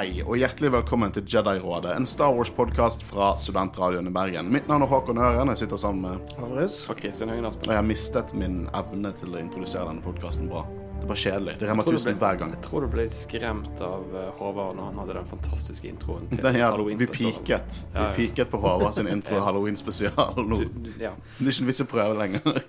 [0.00, 4.46] Hei, og hjertelig velkommen til Jedi-rådet, en Star Wars-podkast fra Studentradioen i Bergen.
[4.48, 6.78] Mitt navn er Håkon Øren, jeg sitter sammen med Havrus.
[6.88, 7.68] Og Kristin Høgen Aspen.
[7.68, 10.62] Og jeg har mistet min evne til å introdusere denne podkasten bra.
[10.70, 11.54] Det er bare kjedelig.
[11.60, 12.54] Det remmer Tror du tusen ble- hver gang.
[12.56, 16.30] Jeg tror du ble litt skremt av eh, Håvard når han hadde den fantastiske introen
[16.32, 17.36] til Den, ja, vi Halloween-spesialen.
[17.44, 17.76] piket.
[17.92, 18.06] Ja, ja.
[18.16, 19.44] Vi piket på Håvard sin intro Ja.
[19.50, 20.62] Halloween-spesial nå.
[20.64, 21.12] Du- Ja.
[21.36, 22.62] Det er ikke en vits å prøve lenger.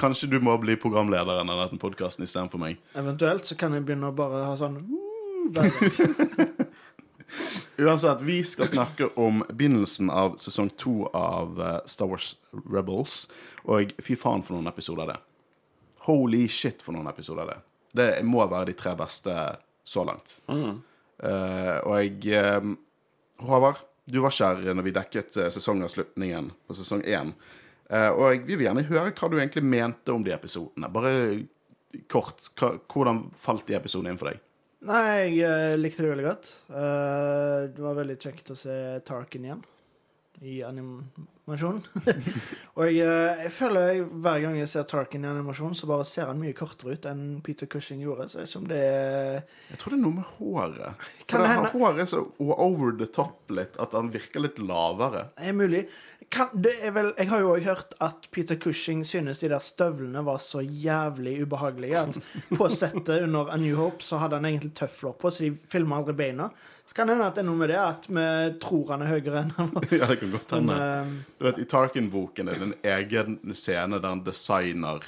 [0.00, 2.80] Kanskje du må bli programlederen av denne podkasten istedenfor meg.
[2.96, 4.80] Eventuelt så kan jeg begynne å bare ha sånn
[5.56, 6.66] uh.
[7.78, 12.32] Uansett, vi skal snakke om begynnelsen av sesong to av eh, Star Wars
[12.72, 13.28] Rebels.
[13.68, 15.18] Og fy faen for noen episoder det.
[16.08, 17.58] Holy shit for noen episoder det.
[17.94, 19.34] Det må være de tre beste
[19.84, 20.40] så langt.
[20.48, 22.72] Eh, og jeg eh,
[23.44, 27.34] Håvard, du var ikke her når vi dekket uh, sesongavslutningen på sesong én.
[27.92, 30.88] Uh, og vi vil gjerne høre hva du egentlig mente om de episodene.
[30.92, 31.12] Bare
[32.10, 32.48] kort.
[32.58, 34.40] Hva, hvordan falt de episodene inn for deg?
[34.86, 36.52] Nei, jeg eh, likte det veldig godt.
[36.70, 38.76] Eh, det var veldig kjekt å se
[39.08, 39.64] Tarkin igjen
[40.40, 41.80] i animasjon.
[42.78, 46.06] og jeg, eh, jeg føler jeg, hver gang jeg ser Tarkin i animasjon, så bare
[46.06, 48.28] ser han mye kortere ut enn Peter Cushing gjorde.
[48.30, 49.40] Så jeg det er
[49.72, 51.08] Jeg tror det er noe med håret.
[51.26, 54.62] Kan For det, det Håret er så over the top litt, at han virker litt
[54.62, 55.28] lavere.
[55.36, 55.84] er mulig.
[56.30, 59.64] Kan, det er vel, jeg har jo òg hørt at Peter Cushing synes de der
[59.64, 62.18] støvlene var så jævlig ubehagelige at
[62.52, 65.98] på settet under A New Hope så hadde han egentlig tøfler på, så de filma
[65.98, 66.50] aldri beina.
[66.88, 68.26] Så kan det hende at det er noe med det, at vi
[68.64, 69.86] tror han er høyere enn han var.
[69.92, 70.76] ja, det kan godt hende.
[70.80, 75.04] eh, Du vet, I Tarkin-boken er det en egen scene der han designer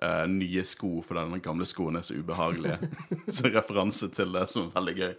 [0.00, 2.78] uh, nye sko fordi den gamle skoen er så ubehagelig.
[3.36, 5.12] så referanse til det som er veldig gøy.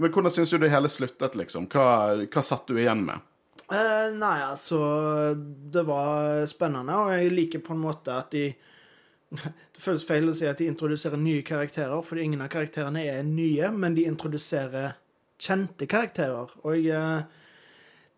[0.00, 1.70] Men hvordan syns du det hele sluttet, liksom?
[1.70, 1.86] Hva,
[2.26, 3.22] hva satt du igjen med?
[3.70, 4.80] Uh, nei, altså
[5.70, 8.48] Det var spennende, og jeg liker på en måte at de
[9.30, 13.22] Det føles feil å si at de introduserer nye karakterer, fordi ingen av karakterene er
[13.26, 14.96] nye, men de introduserer
[15.40, 16.50] kjente karakterer.
[16.64, 17.38] Og jeg eh,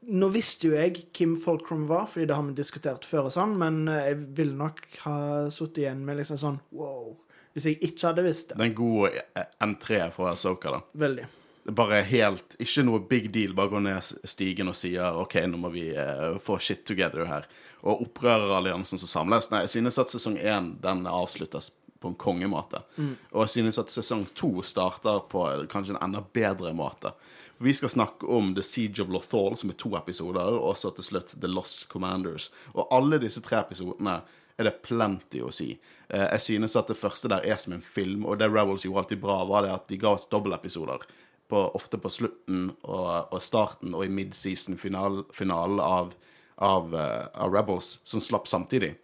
[0.03, 3.53] Nå visste jo jeg hvem Folkrom var, fordi det har vi diskutert før, og sånn,
[3.61, 5.19] men eh, jeg ville nok ha
[5.55, 7.13] sittet igjen med liksom sånn wow.
[7.53, 8.57] Hvis jeg ikke hadde visst det.
[8.57, 10.83] Det er en god eh, entré fra Asoka, da.
[11.05, 11.29] Veldig.
[11.71, 13.53] Bare helt Ikke noe big deal.
[13.55, 17.47] Bare gå ned stigen og sier OK, nå må vi uh, få shit together her.
[17.83, 19.51] Og opprøreralliansen som samles.
[19.53, 21.71] Nei, jeg synes at sesong én den avsluttes
[22.03, 22.83] på en kongemåte.
[23.31, 27.13] Og jeg synes at sesong to starter på eh, kanskje en enda bedre måte.
[27.55, 30.91] For Vi skal snakke om The Siege of Lothal, som er to episoder, og så
[30.97, 32.51] til slutt The Lost Commanders.
[32.75, 34.19] Og alle disse tre episodene
[34.59, 35.77] er det plenty å si.
[36.09, 39.05] Eh, Jeg synes at det første der er som en film, og det Rebels gjorde
[39.07, 41.07] alltid bra, var det at de ga oss dobbeltepisoder.
[41.53, 46.15] På, ofte på slutten og, og starten og i midseason-finalen final av,
[46.57, 48.95] av, eh, av Rebels, som slapp samtidig.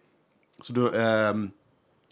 [0.57, 1.51] Så du um,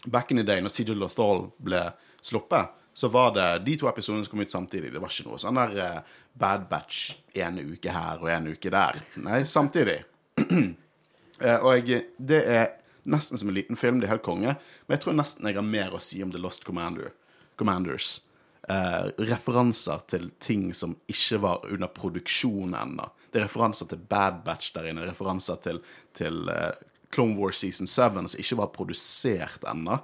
[0.06, 1.80] Back in the day, når CJ Lothal ble
[2.22, 4.92] sluppet, så var det de to episodene som kom ut samtidig.
[4.94, 8.70] Det var ikke noe sånn der uh, Bad Batch en uke her og en uke
[8.70, 9.02] der.
[9.26, 9.98] Nei, samtidig.
[10.38, 12.70] uh, og jeg, det er
[13.10, 13.98] nesten som en liten film.
[13.98, 14.54] Det er helt konge.
[14.86, 17.10] Men jeg tror nesten jeg har mer å si om The Lost Commander,
[17.58, 18.20] Commanders.
[18.68, 23.06] Eh, referanser til ting som ikke var under produksjon ennå.
[23.32, 25.06] Det er referanser til Bad Batch der inne.
[25.08, 25.80] Referanser til,
[26.16, 26.74] til eh,
[27.14, 29.96] Clone Wars Season 7 som ikke var produsert ennå.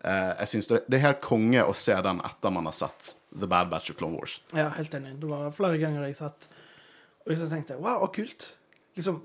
[0.00, 3.10] Uh, jeg synes det, det er helt konge å se den etter man har sett
[3.36, 4.38] The Bad Batch og Clone Wars.
[4.56, 5.12] Ja, helt enig.
[5.20, 6.46] Det var flere ganger jeg satt
[7.20, 8.46] og liksom tenkte wow, kult.
[8.96, 9.18] Liksom,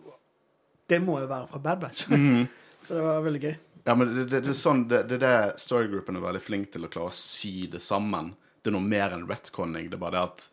[0.92, 2.10] det må jo være fra Bad Batch.
[2.86, 3.56] Så det var veldig gøy.
[3.86, 6.74] Ja, men det, det, det er sånn, det, det er det storygroupen er veldig flink
[6.76, 8.34] til å klare å sy det sammen.
[8.66, 9.92] Det er noe mer enn retconning.
[9.92, 10.46] Det er bare det at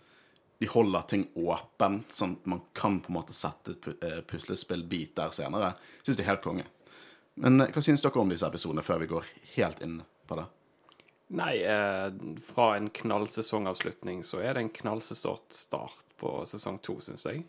[0.60, 5.14] de holder ting åpent, sånn at man kan på en måte sette et eh, puslespillbit
[5.16, 5.72] der senere.
[6.04, 6.66] Syns det er helt konge.
[7.40, 9.96] Men eh, hva syns dere om disse episodene, før vi går helt inn
[10.28, 10.44] på det?
[11.40, 12.12] Nei, eh,
[12.52, 17.46] fra en knallsesongavslutning så er det en knallsesort start på sesong to, syns jeg.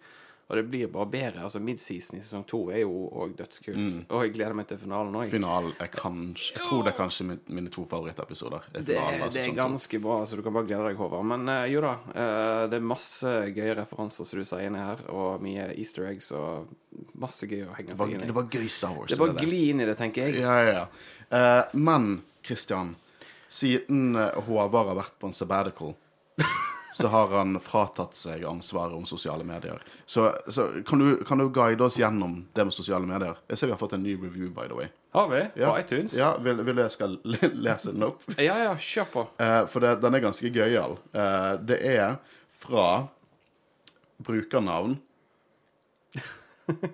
[0.54, 1.42] Og det blir bare bedre.
[1.48, 4.04] Altså Midseason i sesong to er jo òg dødskult.
[4.14, 5.26] Og jeg gleder meg til finalen òg.
[5.32, 7.26] Finalen er kanskje Jeg tror det er kanskje
[7.58, 8.68] mine to favorittepisoder.
[8.70, 8.98] er Det,
[9.34, 11.26] det er ganske bra, så du kan bare glede deg, Håvard.
[11.26, 15.02] Men uh, jo da, uh, det er masse gøye referanser som du sier inni her,
[15.10, 16.70] og mye easter eggs og
[17.18, 18.30] masse gøy å henge seg inn i.
[18.30, 19.10] det var gøy Star Wars.
[19.10, 19.48] Det er bare det.
[19.50, 20.44] gli inn i det, tenker jeg.
[20.44, 20.86] Ja, ja, ja.
[21.34, 22.12] Uh, men
[22.46, 22.94] Christian,
[23.50, 25.98] siden Håvard har vært på en sabbatical,
[26.94, 29.82] så har han fratatt seg ansvaret om sosiale medier.
[30.06, 33.40] Så, så kan, du, kan du guide oss gjennom det med sosiale medier?
[33.50, 34.92] Jeg ser vi har fått en ny review, by the way.
[35.14, 35.42] Har vi?
[35.62, 36.14] Ja, På iTunes?
[36.18, 37.18] Ja, vil, vil jeg skal
[37.68, 38.22] lese den opp?
[38.38, 39.26] ja, ja, kjør på.
[39.42, 40.98] Uh, for det, den er ganske gøyal.
[41.16, 42.20] Uh, det er
[42.64, 42.88] fra
[44.24, 44.98] brukernavn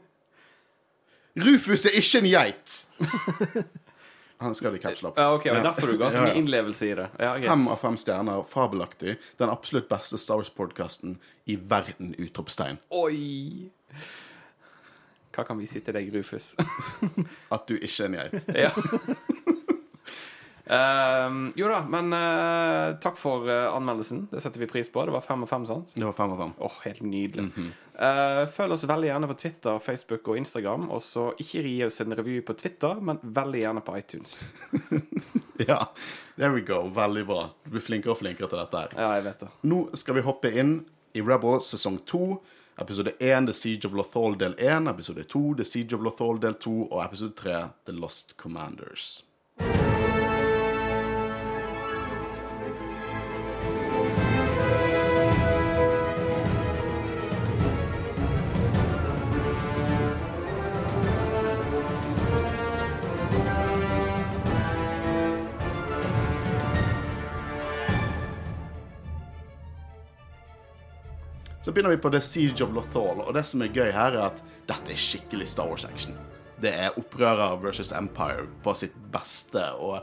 [1.39, 2.79] Rufus er ikke en geit!
[4.39, 5.17] Han skal i opp.
[5.19, 7.09] Ja, ok, er derfor du ga så mye innlevelse i det.
[7.19, 7.49] Ja, yes.
[7.51, 9.17] Fem av fem stjerner, fabelaktig.
[9.41, 11.17] Den absolutt beste Star Wars-podkasten
[11.51, 12.13] i verden!
[12.15, 12.79] Utropstegn.
[12.95, 13.67] Oi!
[15.35, 16.53] Hva kan vi si til deg, Rufus?
[17.51, 18.47] At du ikke er en geit.
[18.63, 18.71] ja.
[20.69, 24.27] Ehm, jo da, men uh, takk for uh, anmeldelsen.
[24.31, 25.01] Det setter vi pris på.
[25.05, 25.95] Det var fem og fem, sant?
[25.95, 26.51] Det var fem og fem.
[26.67, 27.47] Åh, helt nydelig.
[27.99, 30.85] Eh, følg oss veldig gjerne på Twitter, Facebook og Instagram.
[30.93, 34.43] Og så ikke gi oss en revy på Twitter, men veldig gjerne på iTunes.
[35.59, 35.89] Ja,
[36.37, 36.85] there we go.
[36.95, 37.41] Veldig bra.
[37.65, 38.93] Du blir flinkere og flinkere til dette her.
[38.95, 39.49] Ja, jeg vet det.
[39.67, 40.71] Nå skal vi hoppe inn
[41.11, 42.21] i Rebel sesong 2.
[42.79, 44.87] Episode 1 The Siege of Lothal del 1.
[44.93, 46.77] Episode 2 The Siege of Lothal del 2.
[46.87, 47.59] Og episode 3
[47.91, 49.25] The Lost Commanders.
[71.69, 74.31] Så begynner vi på The Siege of Lothal, og det som er gøy her, er
[74.31, 76.15] at dette er skikkelig Star Wars-action.
[76.57, 79.99] Det er opprører versus Empire på sitt beste, og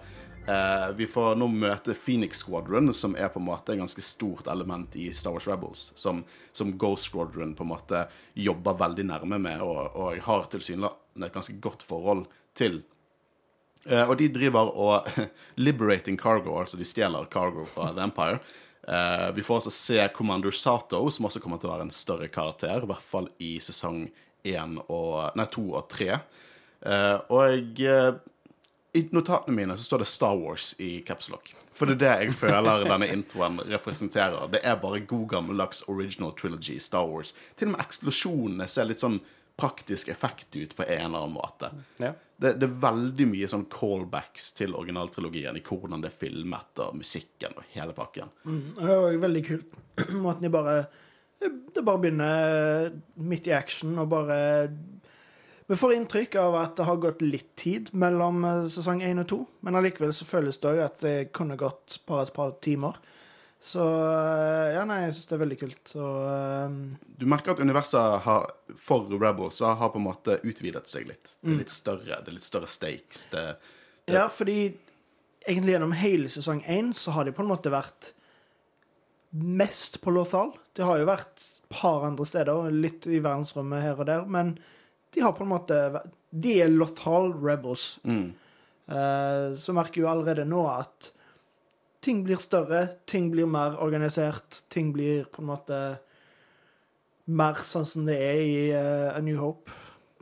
[0.47, 4.47] eh, vi får nå møte Phoenix Squadron, som er på en måte en ganske stort
[4.47, 6.23] element i Star Wars Rebels, som,
[6.55, 8.05] som Ghost Squadron på en måte
[8.47, 12.85] jobber veldig nærme med, og, og har tilsynelatende et ganske godt forhold til.
[13.91, 15.11] Eh, og de driver og
[15.67, 18.39] liberating cargo, altså de stjeler cargo fra The Empire.
[18.87, 22.29] Eh, vi får også se Commander Sato, som også kommer til å være en større
[22.33, 24.07] karakter, i hvert fall i sesong
[24.47, 26.11] én og, nei, 2 og 3.
[26.87, 28.19] Uh, og uh,
[28.95, 31.51] i notatene mine så står det Star Wars i capslock.
[31.77, 34.47] For det er det jeg føler denne introen representerer.
[34.53, 37.35] Det er bare god gammeldags original trilogy Star Wars.
[37.59, 39.19] Til og med eksplosjonene ser litt sånn
[39.57, 41.71] praktisk effekt ut på en eller annen måte.
[42.03, 42.13] Ja.
[42.37, 46.99] Det, det er veldig mye sånn callbacks til originaltrilogien i hvordan det er filmet, og
[46.99, 48.29] musikken og hele pakken.
[48.45, 49.77] Mm, Det var veldig kult.
[50.27, 50.77] Måten de bare
[51.41, 54.39] Det bare begynner midt i action og bare
[55.69, 59.27] Vi får inntrykk av at det har gått litt tid mellom eh, sesong én og
[59.33, 63.01] to, men allikevel så føles det òg at det kunne gått bare et par timer.
[63.61, 65.81] Så eh, ja, nei, jeg syns det er veldig kult.
[65.91, 66.03] Så
[66.67, 66.75] um...
[67.19, 71.33] Du merker at universet har, for Rebels har på en måte utvidet seg litt.
[71.41, 71.55] Det Mm.
[71.55, 73.25] er litt større, det er litt større stakes.
[73.33, 73.47] Det,
[74.13, 74.59] Ja, fordi
[75.47, 78.13] egentlig gjennom hele sesong én så har de på en måte vært
[79.33, 80.53] mest på Lothal.
[80.77, 84.59] De har jo vært et par andre steder, litt i verdensrommet her og der, men
[85.15, 87.99] de har på en måte vært- De er Lothal Rebels.
[88.05, 88.35] mm,
[88.89, 91.11] Uh, så merker jo allerede nå at
[92.07, 95.79] ting blir større, ting blir mer organisert, ting blir på en måte
[97.27, 99.73] mer sånn som det er i uh, A New Hope.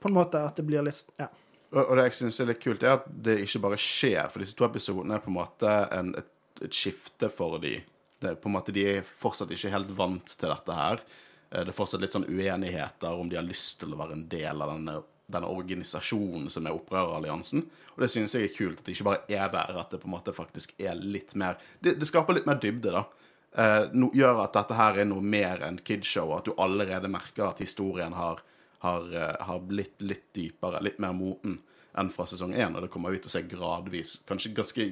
[0.00, 1.28] På en måte at det blir litt Ja.
[1.75, 4.31] og, og det jeg syns er litt kult, er at det ikke bare skjer.
[4.32, 6.31] For disse to episodene er på en måte en, et,
[6.64, 7.76] et skifte for de.
[8.25, 11.02] Det på en måte, De er fortsatt ikke helt vant til dette her.
[11.50, 14.26] Eh, Det er fortsatt litt sånn uenigheter om de har lyst til å være en
[14.32, 14.96] del av denne,
[15.26, 17.65] denne organisasjonen som er Opprøreralliansen.
[17.94, 20.09] Og det synes jeg er kult, at det ikke bare er der, at det på
[20.09, 23.05] en måte faktisk er litt mer Det, det skaper litt mer dybde, da.
[23.55, 27.46] Eh, no, gjør at dette her er noe mer enn kidshow, at du allerede merker
[27.53, 28.43] at historien har,
[28.82, 31.60] har, eh, har blitt litt dypere, litt mer moten
[31.94, 34.89] enn fra sesong én, og det kommer vi til å se gradvis, kanskje ganske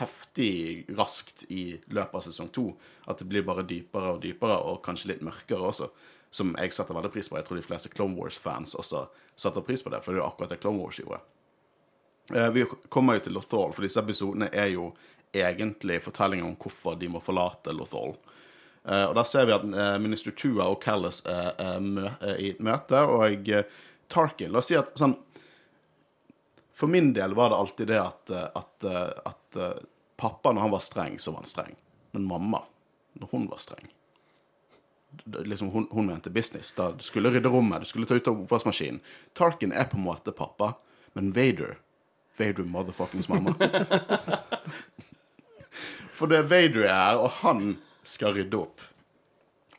[0.00, 2.70] heftig raskt i løpet av sesong to,
[3.06, 5.90] at det blir bare dypere og dypere, og kanskje litt mørkere også,
[6.32, 7.36] som jeg setter veldig pris på.
[7.38, 10.28] Jeg tror de fleste Clone Wars-fans også setter pris på det, for det er jo
[10.30, 11.20] akkurat det Clone Wars gjorde.
[12.34, 14.90] Eh, Vi kommer jo til Lothal, for disse episodene er jo
[15.36, 18.16] egentlig fortellinger om hvorfor de må forlate Lothal.
[18.84, 21.52] Eh, og Da ser vi at eh, minister Tua og Callis er,
[22.38, 23.52] i et møte, og
[24.08, 25.16] Tarkin La oss si at sånn
[26.76, 29.58] For min del var det alltid det at, at, at
[30.16, 31.76] pappa, når han var streng, så var han streng.
[32.12, 32.60] Men mamma,
[33.16, 33.88] når hun var streng
[35.24, 36.72] liksom hun, hun mente business.
[36.76, 39.00] Da du skulle rydde rommet, du skulle ta ut av oppvaskmaskinen.
[39.32, 40.74] Tarkin er på en måte pappa,
[41.12, 41.76] men Vader
[42.36, 43.54] Vader motherfuckings mamma.
[46.16, 48.84] For det er Vader er og han skal rydde opp.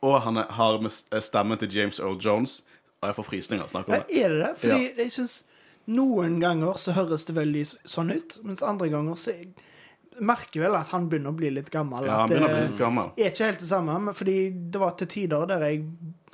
[0.05, 2.61] Og han er, har med stemmen til James Earl Jones.
[3.01, 4.19] Og jeg får frysninger av å snakke om det.
[4.21, 4.51] er det det?
[4.61, 5.37] Fordi jeg syns
[5.87, 9.51] noen ganger så høres det veldig sånn ut, mens andre ganger så jeg
[10.19, 12.05] merker vel at han begynner å bli litt gammel.
[12.07, 13.11] Ja, han begynner å bli litt gammel.
[13.17, 14.37] er ikke helt det samme, men fordi
[14.71, 15.83] det var til tider der jeg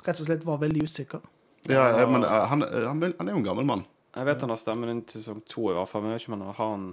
[0.04, 1.24] rett og slett var veldig usikker.
[1.68, 3.84] Ja, jeg, men eh, han, han, han er jo en gammel mann.
[4.14, 6.26] Jeg vet han har stemmen inn til sesong to, i hvert fall, men jeg vet
[6.26, 6.86] ikke om han har han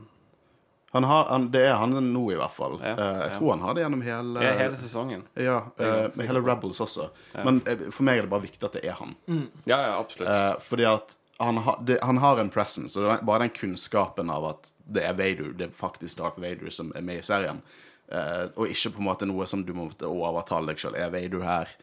[0.91, 2.73] Han har, han, det er han nå, i hvert fall.
[2.81, 3.35] Ja, Eh, jeg ja.
[3.37, 5.21] tror han har det gjennom hele ja, hele sesongen.
[5.39, 6.41] Ja, eh, med hele.
[6.43, 7.05] Rebels også.
[7.45, 9.13] Men eh, for meg er det bare viktig at det er han.
[9.63, 10.27] Ja, ja, absolutt.
[10.27, 14.45] Eh, fordi at han, har- det, han har en presence, og bare den kunnskapen av
[14.53, 17.61] at det er Vader, det er faktisk Darth Vader som er med i serien,
[18.11, 21.45] eh, og ikke på en måte noe som du må overtale deg selv, er Vader
[21.47, 21.73] her?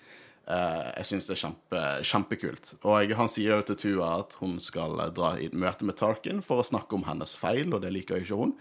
[0.49, 2.71] Eh, jeg synes det er kjempe, kjempekult.
[2.89, 5.99] Og han sier jo til Tua at hun skal eh, dra i et møte med
[6.01, 8.55] Tarkin for å snakke om hennes feil, og det liker jo ikke hun.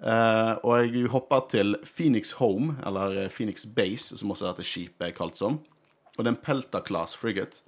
[0.00, 5.08] Eh, og jeg hopper til Phoenix Home, eller eh, Phoenix Base, som også dette skipet
[5.08, 5.56] er kalt som.
[6.16, 7.62] Og det er en Pelta Class frigate.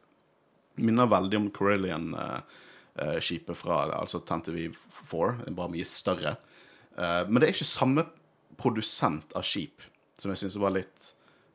[0.80, 1.48] Minner veldig om
[2.98, 5.38] Corellian-skipet fra altså TNTV4.
[5.40, 6.36] Det er bare mye større.
[6.98, 8.06] Uh, men det er ikke samme
[8.60, 9.82] produsent av skip,
[10.20, 11.12] som jeg syns var litt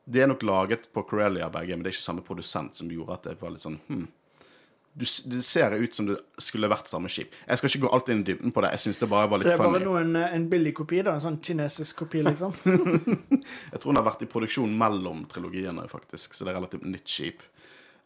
[0.08, 3.14] De er nok laget på Corellia begge, men det er ikke samme produsent som gjorde
[3.14, 4.08] at det var litt sånn hmm.
[4.98, 7.36] Du, det ser ut som det skulle vært samme skip.
[7.46, 8.72] Jeg skal ikke gå alltid inn i dybden på det.
[8.74, 11.04] Jeg synes det bare var litt Så det er bare noen, eh, en billig kopi,
[11.06, 11.14] da?
[11.14, 12.56] En sånn kinesisk kopi, liksom?
[13.76, 17.14] Jeg tror den har vært i produksjon mellom trilogiene, faktisk, så det er relativt nytt
[17.14, 17.46] skip.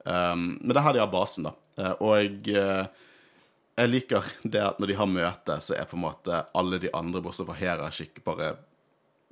[0.04, 1.94] Um, men det er her de har basen, da.
[2.04, 3.08] Og eh,
[3.82, 6.92] jeg liker det at når de har møte, så er på en måte alle de
[6.96, 8.54] andre, bortsett fra Hera, skikkelig bare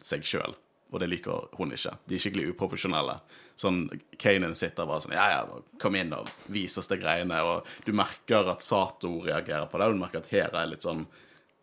[0.03, 0.56] seg sjøl.
[0.89, 1.91] Og det liker hun ikke.
[2.10, 3.20] De er skikkelig uprofesjonelle.
[3.60, 3.84] Sånn,
[4.18, 7.38] Kanan sitter bare sånn Ja, ja, kom inn og vis oss de greiene.
[7.46, 10.88] Og du merker at Sato reagerer på det, og du merker at Hera er litt
[10.88, 11.06] sånn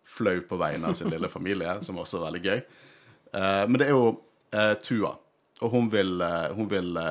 [0.06, 2.64] flau på vegne av sin lille familie, som også er veldig gøy.
[3.34, 5.16] Uh, men det er jo uh, Tua,
[5.58, 7.02] og hun vil, uh, hun vil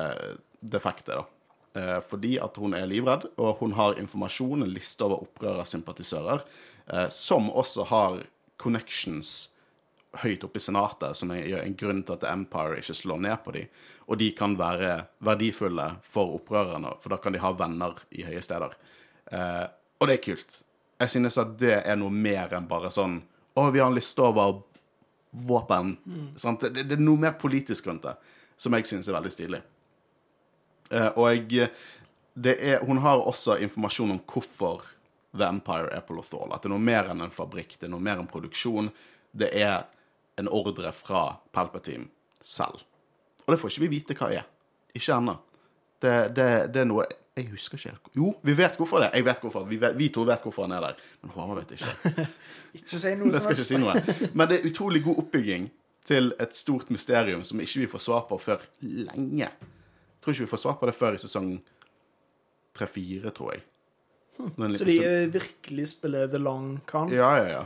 [0.64, 1.35] defekte, da.
[1.76, 6.44] Eh, fordi at hun er livredd, og hun har informasjon, en liste over opprørersympatisører,
[6.86, 8.22] eh, som også har
[8.56, 9.50] connections
[10.22, 13.52] høyt oppe i senatet, som er en grunn til at Empire ikke slår ned på
[13.58, 13.68] dem.
[14.08, 18.40] Og de kan være verdifulle for opprørerne, for da kan de ha venner i høye
[18.40, 18.72] steder.
[19.28, 19.66] Eh,
[20.00, 20.62] og det er kult.
[21.02, 23.20] Jeg synes at det er noe mer enn bare sånn
[23.56, 24.58] Å, vi har en liste over
[25.32, 25.94] våpen.
[26.36, 26.60] Sant?
[26.60, 28.12] Det, det er noe mer politisk rundt det,
[28.60, 29.60] som jeg synes er veldig stilig.
[30.90, 31.70] Eh, og jeg,
[32.34, 34.84] det er, hun har også informasjon om hvorfor
[35.36, 36.52] The Empire er på Lothal.
[36.54, 38.90] At det er noe mer enn en fabrikk, det er noe mer enn produksjon.
[39.36, 39.84] Det er
[40.40, 42.08] en ordre fra Palpatine
[42.44, 42.82] selv.
[43.46, 44.48] Og det får ikke vi vite hva er.
[44.96, 45.36] Ikke ennå.
[46.02, 48.10] Det, det, det er noe Jeg husker ikke helt.
[48.16, 49.10] Jo, vi vet hvorfor det.
[49.12, 49.64] Jeg vet hvorfor.
[49.68, 51.02] Vi, vet, vi to vet hvorfor han er der.
[51.20, 52.24] Men Håvard vet ikke.
[52.78, 53.96] Ikke si noe Det skal ikke si noe.
[54.32, 55.68] Men det er utrolig god oppbygging
[56.06, 59.50] til et stort mysterium som ikke vi får svar på før lenge.
[60.26, 61.52] Tror ikke vi får svar på det før i sesong
[62.74, 63.62] tre-fire, tror jeg.
[64.58, 67.08] Når Så de stund- eh, virkelig spiller The Long Con?
[67.14, 67.64] Ja, ja, ja.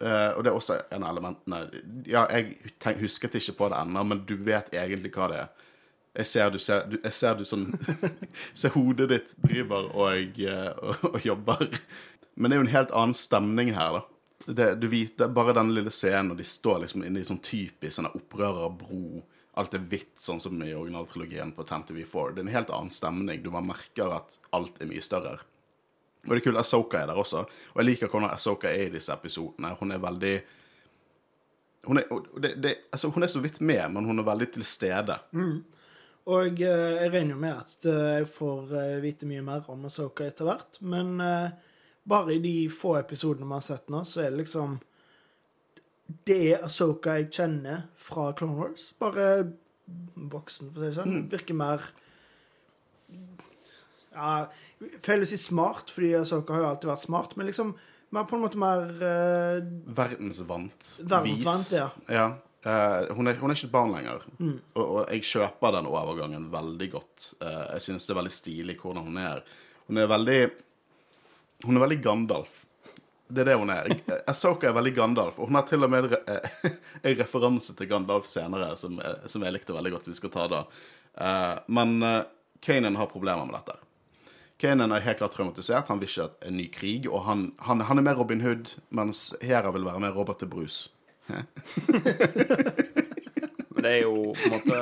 [0.00, 3.76] Uh, og det er også en av elementene Ja, jeg tenk, husket ikke på det
[3.82, 5.48] ennå, men du vet egentlig hva det er.
[6.16, 7.66] Jeg ser du ser du, Jeg ser du sånn
[8.56, 11.68] Ser hodet ditt driver og, eh, og, og jobber.
[12.34, 14.06] Men det er jo en helt annen stemning her, da.
[14.46, 17.24] Det, du vet, det er bare den lille scenen, og de står liksom inne i
[17.28, 19.20] sånn typisk sånn opprørerbro.
[19.58, 22.34] Alt er hvitt, sånn som i originaltrilogien på 10TV4.
[22.34, 23.42] Det er en helt annen stemning.
[23.42, 25.38] Du bare merker at alt er mye større.
[26.26, 27.44] Og det er kult, Asoka er der også.
[27.72, 29.72] Og jeg liker hvordan Asoka er i disse episodene.
[29.80, 30.34] Hun er veldig
[31.88, 34.64] Hun er, det, det, altså, hun er så vidt med, men hun er veldig til
[34.68, 35.16] stede.
[36.28, 39.86] Og eh, jeg regner jo med at eh, jeg får eh, vite mye mer om
[39.88, 41.54] Asoka etter hvert, men eh,
[42.04, 44.76] bare i de få episodene vi har sett nå, så er det liksom
[46.26, 48.90] Det er Asoka jeg kjenner fra Clone Wars.
[49.00, 49.26] Bare
[50.30, 51.24] voksen, for å si det sånn.
[51.30, 51.86] Virker mer
[54.10, 54.50] Ja,
[55.04, 57.74] feil å si smart, fordi Asoka har jo alltid vært smart, men liksom
[58.10, 59.60] mer på en måte mer uh,
[59.94, 60.94] Verdensvant.
[61.06, 61.76] Verdensvant, vis.
[61.78, 61.90] ja.
[62.10, 62.30] ja.
[62.60, 64.24] Uh, hun, er, hun er ikke et barn lenger.
[64.74, 67.28] Og, og jeg kjøper den overgangen veldig godt.
[67.40, 69.44] Uh, jeg synes det er veldig stilig hvordan hun er.
[69.86, 70.40] Hun er veldig
[71.64, 72.64] Hun er veldig Gandalf.
[73.30, 73.90] Det er det hun er.
[74.30, 76.48] Asoka er veldig Gandalf, og hun har til og med eh,
[77.06, 80.08] en referanse til Gandalf senere som, eh, som jeg likte veldig godt.
[80.10, 80.64] Vi skal ta da.
[81.14, 81.90] Eh, men
[82.60, 83.78] Kanan har problemer med dette.
[84.60, 85.88] Kanan er helt klart traumatisert.
[85.88, 87.08] Han vil ikke ha en ny krig.
[87.08, 90.50] Og han, han, han er mer Robin Hood, mens Hera vil være mer Robert til
[90.52, 90.90] Bruce.
[93.70, 94.76] Men det er jo på en måte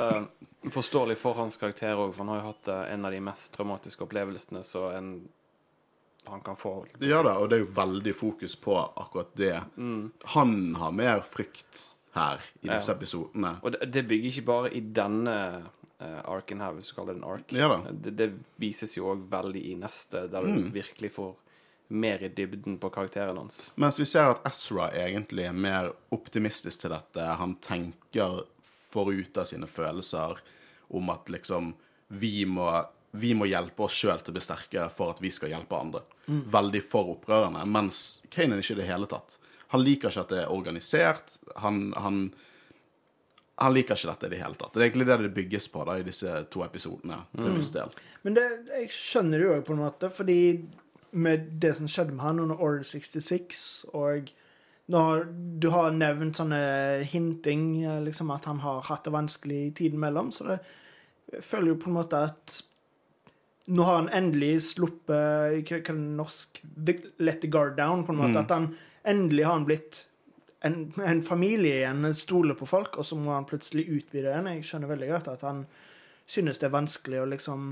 [0.73, 3.53] forståelig for hans karakter òg, for han har jo hatt eh, en av de mest
[3.55, 5.13] traumatiske opplevelsene så en
[6.25, 6.85] han kan få.
[6.99, 9.55] Ja da, og det er jo veldig fokus på akkurat det.
[10.35, 13.55] Han har mer frykt her i disse episodene.
[13.63, 15.35] Og det, det bygger ikke bare i denne
[16.01, 17.53] uh, arken her, hvis du kaller det en ark.
[17.55, 17.69] Ja.
[17.91, 18.29] Det, det
[18.61, 20.71] vises jo òg veldig i neste, der du Mm.
[20.73, 21.35] virkelig får
[21.89, 23.71] mer i dybden på karakteren hans.
[23.81, 27.23] Mens vi ser at Ezra egentlig er mer optimistisk til dette.
[27.39, 30.37] Han tenker forut av sine følelser
[30.89, 31.73] om at liksom
[32.09, 32.67] vi må,
[33.11, 36.03] vi må hjelpe oss sjøl til å bli sterke for at vi skal hjelpe andre.
[36.27, 37.63] Veldig for opprørerne.
[37.69, 39.39] Mens Kanan ikke i det hele tatt.
[39.73, 41.37] Han liker ikke at det er organisert.
[41.63, 42.19] Han, han,
[43.61, 44.73] han liker ikke dette i det hele tatt.
[44.75, 47.23] Det er egentlig det det bygges på da i disse to episodene.
[47.37, 47.95] til en viss del.
[48.25, 50.39] Men det, jeg skjønner det jo på en måte, fordi
[51.09, 53.63] med det som skjedde med han under Order 66,
[53.97, 54.29] og
[54.89, 55.25] når
[55.61, 56.61] du har nevnt sånne
[57.09, 60.59] hinting, eh, liksom at han har hatt det vanskelig i tiden mellom, så det
[61.29, 62.55] jeg føler jo på en måte at
[63.69, 68.03] nå har han endelig sluppet Hva hva er det norsk the- Let the guard down,
[68.07, 68.39] på en måte.
[68.41, 68.71] At han
[69.05, 70.05] endelig har han blitt
[70.65, 74.49] en, en familie igjen, stoler på folk, og så må han plutselig utvide den.
[74.57, 75.61] Jeg skjønner veldig godt at han
[76.29, 77.69] synes det er vanskelig å liksom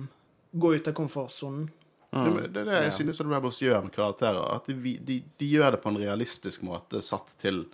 [0.57, 1.67] gå ut av komfortsonen.
[2.07, 4.39] Det, det er det jeg synes at Rebels gjør med karakterer.
[4.55, 7.65] At de, de, de gjør det på en realistisk måte satt til,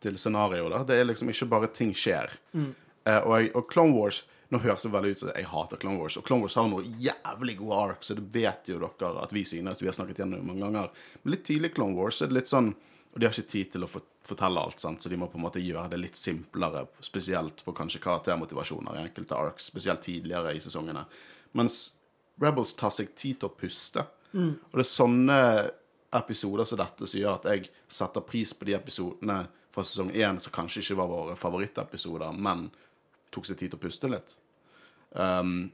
[0.00, 0.70] til scenarioet.
[0.72, 0.84] da.
[0.86, 2.30] Det er liksom ikke bare ting skjer.
[2.54, 6.16] Eh, og, og Clone Wars Nå høres det veldig ut som jeg hater Clone Wars,
[6.18, 9.44] og Clone Wars har noe jævlig gode arcs, så det vet jo dere at vi
[9.46, 9.82] synes.
[9.82, 10.88] Vi har snakket gjennom mange ganger.
[11.22, 12.72] Men litt tidlig Clone Wars er det litt sånn
[13.10, 15.02] Og de har ikke tid til å fortelle alt, sant?
[15.02, 19.00] så de må på en måte gjøre det litt simplere, spesielt på kanskje karaktermotivasjoner i
[19.02, 21.02] enkelte arcs, spesielt tidligere i sesongene.
[21.58, 21.80] Mens
[22.38, 24.04] Rebels tar seg tid til å puste.
[24.70, 25.38] Og det er sånne
[26.20, 29.40] episoder som dette som gjør at jeg setter pris på de episodene
[29.74, 32.68] fra sesong én som kanskje ikke var våre favorittepisoder, men
[33.34, 34.36] tok seg tid til å puste litt.
[35.10, 35.70] Um,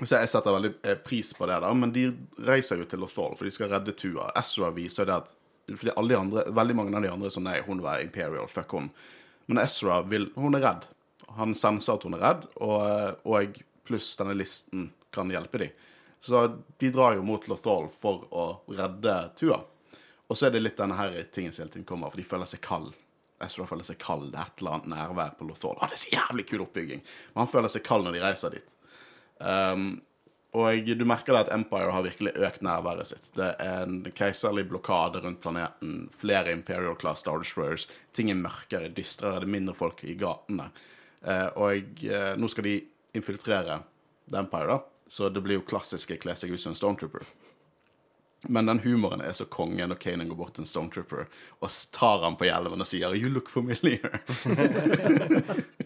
[0.00, 1.70] så jeg setter veldig eh, pris på det, da.
[1.76, 2.06] Men de
[2.48, 4.30] reiser jo til Lothal, for de skal redde Tua.
[4.40, 5.34] Ezra viser det at
[5.68, 8.48] fordi alle de andre, Veldig mange av de andre er sånn Nei, hun var Imperial,
[8.50, 8.88] fuck hun.
[9.46, 10.88] Men Ezra vil Hun er redd.
[11.38, 15.76] Han senser at hun er redd, og, og pluss denne listen kan hjelpe dem.
[16.20, 16.42] Så
[16.78, 19.62] de drar jo mot Lothal for å redde Tua.
[20.28, 22.50] Og så er det litt denne her tingen som hele tiden kommer, for de føler
[22.50, 22.92] seg kald.
[23.44, 24.30] Ezra føler seg kald.
[24.32, 25.76] Det er et eller annet nærvær på Lothal.
[25.78, 27.04] Ah, det er så jævlig kul oppbygging.
[27.32, 28.74] Men han føler seg kald når de reiser dit.
[29.42, 29.86] Um,
[30.52, 33.30] og du merker det at Empire har virkelig økt nærværet sitt.
[33.38, 37.86] Det er en keiserlig blokade rundt planeten, flere Imperial Class Star Destroyers.
[38.12, 40.68] Ting er mørkere, dystrere, det er mindre folk i gatene.
[41.24, 42.74] Eh, og eh, nå skal de
[43.16, 43.78] infiltrere
[44.28, 45.08] The Empire, da.
[45.08, 47.24] Så det blir jo klassiske kle seg ut som Stormtrooper.
[48.50, 51.28] Men den humoren er så konge når Kanan går bort til en Stormtrooper
[51.62, 54.20] og tar han på hjelmen og sier 'You look familiar'.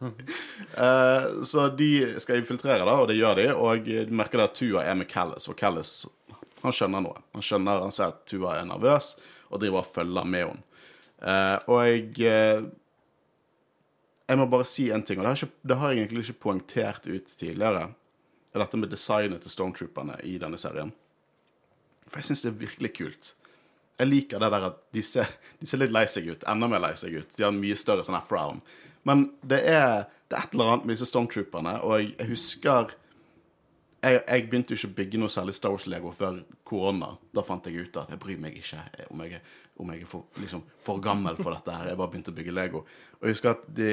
[0.00, 3.46] Eh, så de skal infiltrere, da, og det gjør de.
[3.52, 6.06] Og du merker at Tua er med Callis, og Callis
[6.62, 7.22] han skjønner noe.
[7.36, 9.14] Han skjønner, han ser at Tua er nervøs,
[9.50, 10.84] og driver og følger med henne.
[11.20, 12.68] Eh, og jeg eh,
[14.30, 16.42] Jeg må bare si en ting, og det har, ikke, det har jeg egentlig ikke
[16.44, 17.88] poengtert ut tidligere.
[18.46, 20.92] Det er dette med designet til Stormtrooperne i denne serien.
[22.10, 23.34] For jeg syns det er virkelig kult.
[24.00, 25.28] Jeg liker det der at de ser,
[25.60, 26.46] de ser litt lei seg ut.
[26.50, 27.36] Enda mer lei seg ut.
[27.36, 28.62] De har en mye større sånn her frown.
[29.08, 32.96] Men det er, det er et eller annet med disse Stormtrooperne, og jeg, jeg husker
[34.00, 37.10] jeg, jeg begynte jo ikke å bygge noe særlig Star Wars-lego før korona.
[37.36, 38.80] Da fant jeg ut at jeg bryr meg ikke
[39.12, 39.42] om jeg,
[39.80, 41.90] om jeg er for, liksom, for gammel for dette her.
[41.90, 42.82] Jeg bare begynte å bygge Lego.
[43.18, 43.90] Og jeg husker at de,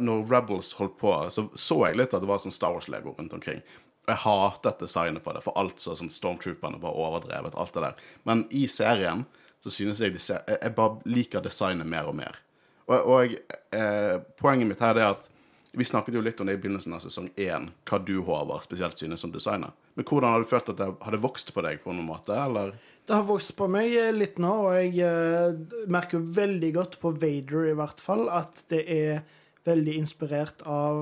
[0.00, 3.36] når Rebels holdt på, så så jeg litt at det var sånn Star Wars-lego rundt
[3.36, 3.60] omkring.
[4.10, 7.54] Og jeg hatet designet på det, for alt så sånn Stormtrooperne var overdrevet.
[7.54, 8.00] alt det der.
[8.26, 9.24] Men i serien
[9.62, 12.40] så synes jeg de ser, jeg, bare liker designet mer og mer.
[12.88, 13.36] Og, og
[13.76, 15.28] eh, poenget mitt her er at
[15.70, 18.98] vi snakket jo litt om det i begynnelsen av sesong én, hva du, Håvard, spesielt
[18.98, 19.70] synes som designer.
[19.94, 22.72] Men hvordan har du følt at det hadde vokst på deg på noen måte, eller?
[23.06, 27.14] Det har vokst på meg eh, litt nå, og jeg eh, merker veldig godt på
[27.20, 29.22] Vader i hvert fall at det er
[29.68, 30.98] veldig inspirert av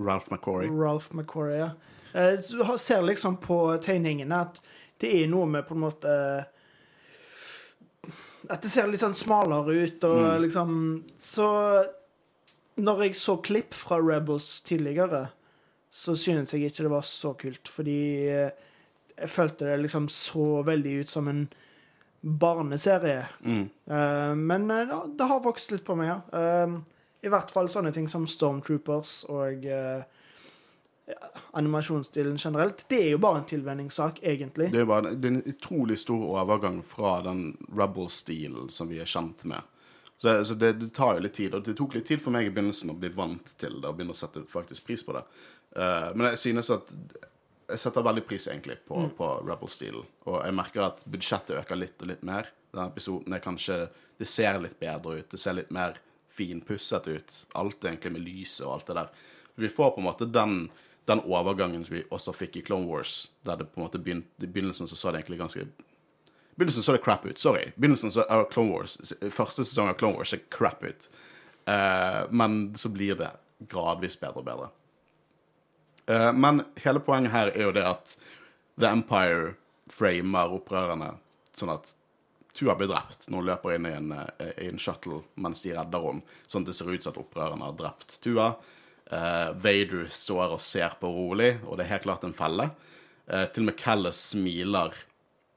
[0.00, 0.72] Ralph McCory?
[0.72, 1.68] Ralph McQuarrie.
[1.68, 1.99] Ja.
[2.14, 4.60] Eh, Du ser liksom på tegningene at
[5.00, 6.14] det er noe med på en måte
[8.50, 10.72] At det ser litt sånn smalere ut, og liksom
[11.20, 11.46] Så
[12.80, 15.26] når jeg så klipp fra Rebels tidligere,
[15.92, 17.96] så synes jeg ikke det var så kult, fordi
[18.30, 18.50] eh,
[19.18, 21.42] jeg følte det liksom så veldig ut som en
[22.22, 23.26] barneserie.
[23.44, 26.20] Eh, men uh, det- har vokst litt på meg, ja.
[26.32, 26.78] Uh,
[27.22, 30.19] I hvert fall sånne ting som Stormtroopers og eh, ja,
[31.58, 32.84] animasjonsstilen generelt.
[32.88, 34.70] Det er jo bare en tilvenningssak, egentlig.
[34.72, 39.10] Det er bare det er en utrolig stor overgang fra den rebel-stilen som vi er
[39.10, 39.66] kjent med.
[40.20, 42.46] Så, så det, det tar jo litt tid, og det tok litt tid for meg
[42.46, 45.22] i begynnelsen å bli vant til det og begynne å sette faktisk pris på det.
[45.72, 46.92] Uh, men jeg synes at
[47.70, 50.06] jeg setter veldig pris egentlig på, på Rebel-stilen.
[50.28, 52.50] Og jeg merker at budsjettet øker litt og litt mer.
[52.70, 53.80] Denne episoden er kanskje
[54.20, 55.30] Det ser litt bedre ut.
[55.32, 55.96] Det ser litt mer
[56.28, 57.36] finpusset ut.
[57.56, 59.12] Alt egentlig med lyset og alt det der.
[59.64, 60.56] Vi får på en måte den,
[61.10, 64.30] den overgangen som vi også fikk i Clone Wars, der det på en måte begynte,
[64.44, 65.66] I begynnelsen så så det egentlig ganske i
[66.60, 67.38] begynnelsen så det crap ut.
[67.38, 67.70] Sorry.
[67.76, 68.98] Begynnelsen så er Clone Wars,
[69.32, 71.08] Første sesong av Clone Wars er crap ut.
[71.68, 73.30] Uh, men så blir det
[73.70, 74.68] gradvis bedre og bedre.
[76.10, 78.12] Uh, men hele poenget her er jo det at
[78.80, 79.54] The Empire
[79.90, 81.14] framer opprørerne
[81.56, 81.94] sånn at
[82.56, 85.70] Tua blir drept når hun løper inn i en, eh, i en shuttle mens de
[85.76, 88.48] redder henne, sånn at det ser ut som at opprørerne har drept Tua.
[89.10, 92.70] Eh, Vader står og ser på rolig, og det er helt klart en felle.
[93.30, 94.94] Uh, til og med Callis smiler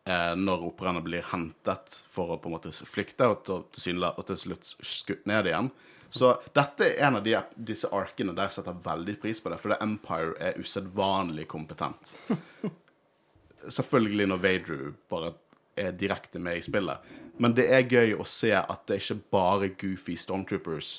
[0.06, 4.38] uh, når operaene blir hentet for å på en måte flykte, og til, og til
[4.38, 5.72] slutt skutt ned igjen.
[6.14, 9.58] Så dette er en av de, disse arkene der jeg setter veldig pris på det,
[9.62, 12.14] fordi Empire er usedvanlig kompetent.
[13.78, 15.34] Selvfølgelig når Vader bare
[15.78, 17.10] er direkte med i spillet.
[17.42, 20.92] Men det er gøy å se at det ikke bare er goofy stormtroopers.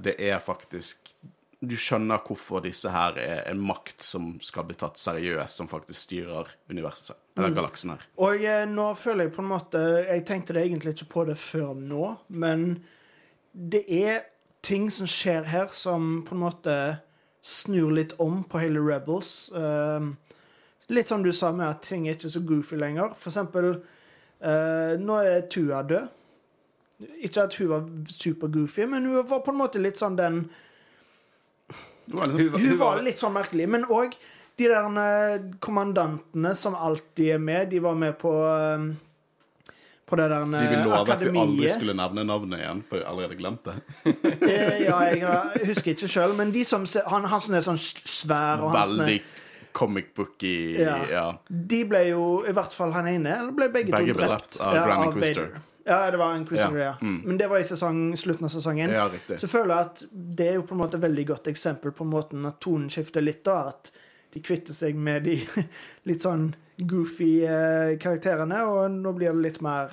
[0.00, 1.12] Det er faktisk
[1.62, 6.08] Du skjønner hvorfor disse her er en makt som skal bli tatt seriøst, som faktisk
[6.08, 8.02] styrer universet, eller galaksen her.
[8.18, 11.38] Og eh, nå føler jeg på en måte Jeg tenkte det egentlig ikke på det
[11.38, 12.82] før nå, men
[13.52, 14.24] det er
[14.62, 16.76] ting som skjer her som på en måte
[17.42, 19.50] snur litt om på hele Rebels.
[19.54, 20.10] Eh,
[20.94, 23.14] litt som du sa med at ting er ikke så goofy lenger.
[23.18, 26.10] For eksempel eh, Nå er Tua død.
[27.26, 30.44] Ikke at hun var super-goofy, men hun var på en måte litt sånn den
[32.12, 33.68] Det var liksom, Hun var litt sånn merkelig.
[33.72, 34.16] Men òg
[34.60, 37.70] de der eh, kommandantene som alltid er med.
[37.72, 38.92] De var med på eh,
[40.12, 43.06] på det der de ville love at vi aldri skulle nevne navnet igjen, for jeg
[43.08, 44.12] allerede glemte det.
[44.52, 48.60] Eh, Ja, jeg husker ikke sjøl, men de som han, han som er sånn svær
[48.60, 49.22] og han Veldig
[49.72, 50.98] comic booky Ja.
[51.08, 51.24] ja.
[51.48, 54.52] De ble jo, i hvert fall han ene, eller ble begge, Begge to drept?
[54.52, 55.48] drept av Grand Inquisitor.
[55.48, 55.68] Vader.
[55.84, 56.92] Ja, det var en quiz Ja, ja.
[57.02, 57.22] mm.
[57.26, 58.90] Men det var i sesong, slutten av sesongen.
[58.94, 59.08] Ja.
[59.36, 62.04] Så føler jeg at det er jo på en måte et veldig godt eksempel på
[62.06, 63.56] måten at tonen skifter litt, da.
[63.72, 63.90] At
[64.32, 65.34] de kvitter seg med de
[66.08, 69.90] litt sånn goofy eh, karakterene, og nå blir det litt mer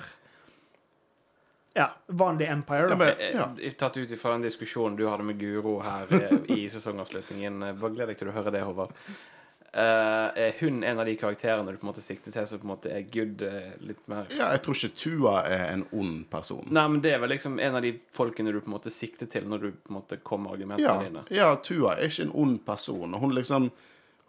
[1.74, 2.88] ja, vanlig Empire, da.
[2.90, 3.48] Ja, men- Eh, ja.
[3.62, 7.62] eh, Tatt ut ifra den diskusjonen du hadde med Guro her eh, i sesongavslutningen.
[7.62, 8.90] eh, Bare gleder deg til å høre det, Håvard.
[9.72, 12.66] Eh, er hun en av de karakterene du på en måte sikter til som på
[12.66, 16.24] en måte er good uh, litt mer ja, jeg tror ikke Tua er en ond
[16.32, 16.64] person.
[16.74, 19.30] Nei, men det er vel liksom en av de folkene du på en måte sikter
[19.30, 21.22] til når du på en måte kommer med argumentene Ja, dine.
[21.30, 23.14] ja, Tua er ikke en ond person.
[23.14, 23.70] og Hun liksom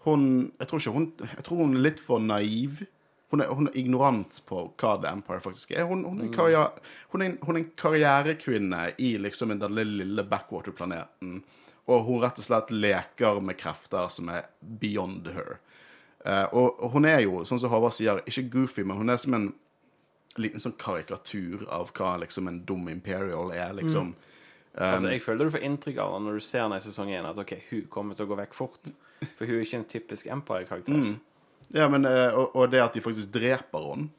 [0.06, 2.84] hun, jeg, tror ikke hun, jeg tror hun er litt for naiv.
[3.32, 5.86] Hun er, hun er ignorant på hva The Empire faktisk er.
[5.90, 10.26] Hun, hun, er, en karriere, hun, er, en, en karrierekvinne i liksom den lille, lille
[10.30, 11.40] backwater-planeten.
[11.90, 15.58] Og hun rett og slett leker med krefter som er beyond her.
[16.22, 19.18] Uh, og, og hun er jo, sånn som Håvard sier, ikke goofy, men hun er
[19.22, 19.48] som en
[20.40, 24.14] liten sånn karikatur av hva liksom en dum imperial er, liksom.
[24.72, 27.42] Altså, jeg føler du får inntrykk av når du ser henne i sesong 1, at
[27.44, 28.94] OK, hun kommer til å gå vekk fort.
[29.36, 30.96] For hun er ikke en typisk Empire-karakter.
[30.96, 31.18] Mm.
[31.76, 34.10] Ja, men, eh, og, og det at de faktisk dreper henne.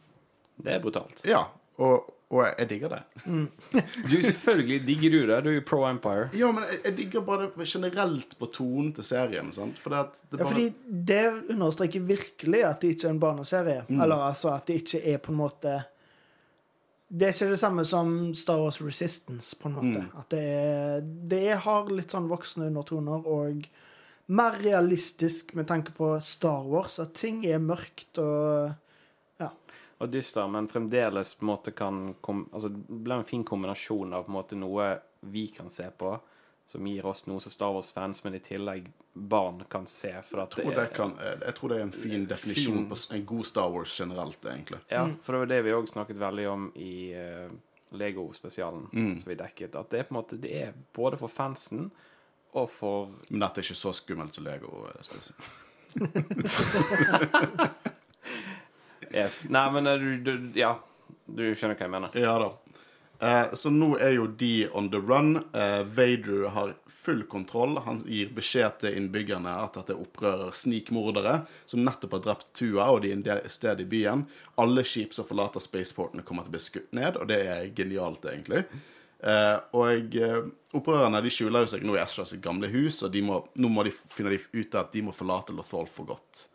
[0.63, 1.25] Det er brutalt.
[1.27, 1.47] Ja,
[1.81, 3.03] og, og jeg digger det.
[4.11, 5.39] Du, selvfølgelig digger du det.
[5.45, 6.31] Du er jo pro Empire.
[6.37, 9.53] Ja, men jeg, jeg digger bare generelt på tonen til serien.
[9.53, 9.79] sant?
[9.79, 13.85] For det, at det Ja, fordi det understreker virkelig at det ikke er en barneserie.
[13.89, 14.01] Mm.
[14.01, 15.83] Eller altså at det ikke er på en måte
[17.13, 20.01] Det er ikke det samme som Star Wars Resistance, på en måte.
[20.01, 20.19] Mm.
[20.19, 23.67] At det, er, det er, har litt sånn voksne undertoner og
[24.33, 26.97] mer realistisk med tanke på Star Wars.
[26.99, 28.73] At ting er mørkt og
[30.03, 34.15] Og dyster, men fremdeles på en måte kan kom, altså, Det blir en fin kombinasjon
[34.17, 34.89] av på en måte noe
[35.31, 36.17] vi kan se på,
[36.67, 40.11] som gir oss noe som Star Wars-fans, men i tillegg barn kan se.
[40.27, 42.89] For at jeg, tror det kan, eh, jeg tror det er en fin definisjon fin-
[42.89, 44.81] på en god Star Wars generelt, egentlig.
[44.91, 47.51] Ja, for det var det vi òg snakket veldig om i uh,
[47.93, 49.19] Lego-spesialen Mm.
[49.21, 49.75] som vi dekket.
[49.77, 51.91] At det er på en måte Det er både for fansen
[52.55, 54.89] og for Men dette er ikke så skummelt som Lego.
[59.13, 59.45] Yes.
[59.53, 60.77] Nei, men eh, du, du Ja.
[61.33, 62.17] Du skjønner hva jeg mener.
[62.19, 62.49] Ja da.
[63.23, 65.37] Eh, så nå er jo de on the run.
[65.55, 67.77] Eh, Vader har full kontroll.
[67.85, 71.37] Han gir beskjed til innbyggerne at dette er opprører snikmordere
[71.71, 74.27] som nettopp har drept Tua, og de er sted i byen.
[74.63, 78.27] Alle skip som forlater spaceportene, kommer til å bli skutt ned, og det er genialt,
[78.31, 78.65] egentlig.
[79.23, 80.41] Eh, og eh,
[80.75, 83.95] opprørerne de skjuler jo seg nå i Estras gamle hus, og må, nå må de
[83.95, 86.49] finne ut at de må forlate Lothal for godt.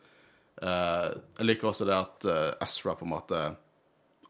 [0.61, 3.41] Eh, jeg liker også det at uh, Ezra på en måte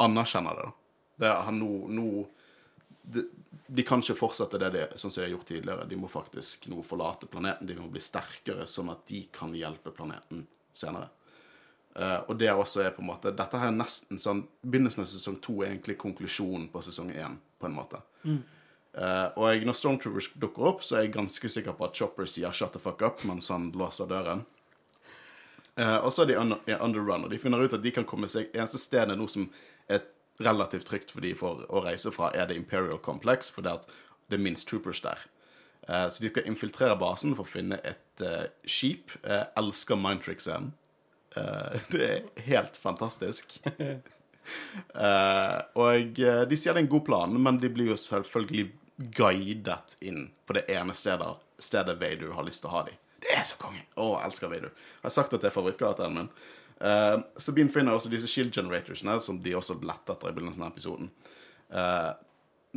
[0.03, 0.65] anerkjenner det.
[0.67, 1.03] da.
[1.17, 2.07] Det er, han nå, nå
[3.07, 3.23] de,
[3.67, 5.87] de kan ikke fortsette det de, sånn som de har gjort tidligere.
[5.89, 7.69] De må faktisk nå forlate planeten.
[7.69, 10.43] De må bli sterkere, sånn at de kan hjelpe planeten
[10.77, 11.09] senere.
[11.97, 15.07] Uh, og det også er på en måte Dette her er nesten sånn Begynnelsen av
[15.09, 18.03] sesong to er egentlig konklusjonen på sesong én, på en måte.
[18.97, 22.51] Eh, og når Stormtroopers dukker opp, så er jeg ganske sikker på at Chopper sier
[22.51, 24.45] 'shut the fuck up' mens han låser døren.
[25.77, 28.05] Eh, og så er de under, er run, og de finner ut at de kan
[28.07, 29.45] komme seg Eneste stedet nå som
[29.89, 30.07] er
[30.41, 33.77] relativt trygt for de for å reise fra, er The Imperial Complex, for det,
[34.29, 35.21] det er minst troopers der.
[35.87, 39.13] Uh, så de skal infiltrere basen for å finne et uh, skip.
[39.23, 40.73] Jeg elsker Mindtrick-scenen.
[41.93, 43.59] Det er helt fantastisk.
[45.77, 48.71] Og de sier det er en god plan, men de blir jo selvfølgelig
[49.13, 52.97] guidet inn på det ene stedet, stedet Vader har lyst til å ha dem.
[53.23, 53.81] Det er så konge!
[53.95, 54.71] Å, jeg elsker Vader.
[54.71, 56.31] Jeg har sagt at det er favorittkarakteren min.
[56.77, 60.75] Uh, Sabine finner også disse shield generatorsene, som de også lette etter i begynnelsen av
[60.75, 61.09] episoden.
[61.73, 62.13] Uh,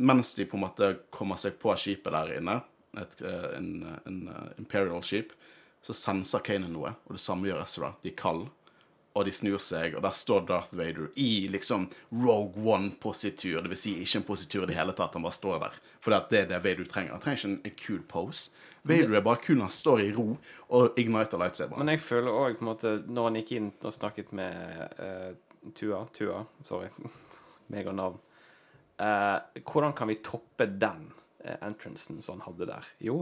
[0.01, 2.61] mens de på en måte kommer seg på skipet der inne,
[2.97, 5.35] et, eh, en, en eh, Imperial skip,
[5.81, 7.93] så senser Kanan noe, og det samme gjør Ezra.
[8.03, 8.49] De er kalde,
[9.11, 13.59] og de snur seg, og der står Darth Vader i liksom Rogue One-positur.
[13.63, 15.79] Det vil si ikke en positur i det hele tatt, han bare står der.
[16.03, 17.17] For det er det Vader trenger.
[17.17, 18.67] Han trenger ikke en, en cool pose.
[18.83, 20.25] Vader er bare kun han står i ro
[20.73, 21.83] og igniter lightsaberen.
[21.83, 25.35] Men jeg føler òg, på en måte, når han gikk inn og snakket med uh,
[25.77, 26.89] Tua Tua, sorry.
[27.73, 28.17] Meg og navn.
[29.01, 31.11] Uh, hvordan kan vi toppe den
[31.45, 32.89] uh, entrancen som han hadde der?
[33.05, 33.19] Jo,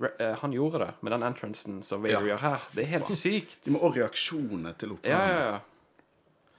[0.00, 2.32] eh, han gjorde det med den entrancen som Vader Ja.
[2.32, 2.64] gjør her.
[2.72, 3.60] Det er helt sykt.
[3.66, 5.60] De må også reaksjonene til Ja, ja, ja.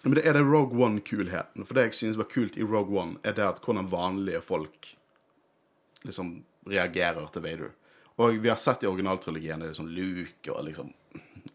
[0.03, 1.65] Men det er det Rogue One-kulheten.
[1.65, 4.89] For det jeg synes var kult i Rogue One, er det at hvordan vanlige folk
[6.03, 7.71] liksom reagerer til Vader.
[8.21, 10.91] Og vi har sett i originaltrilogien det er sånn Luke og liksom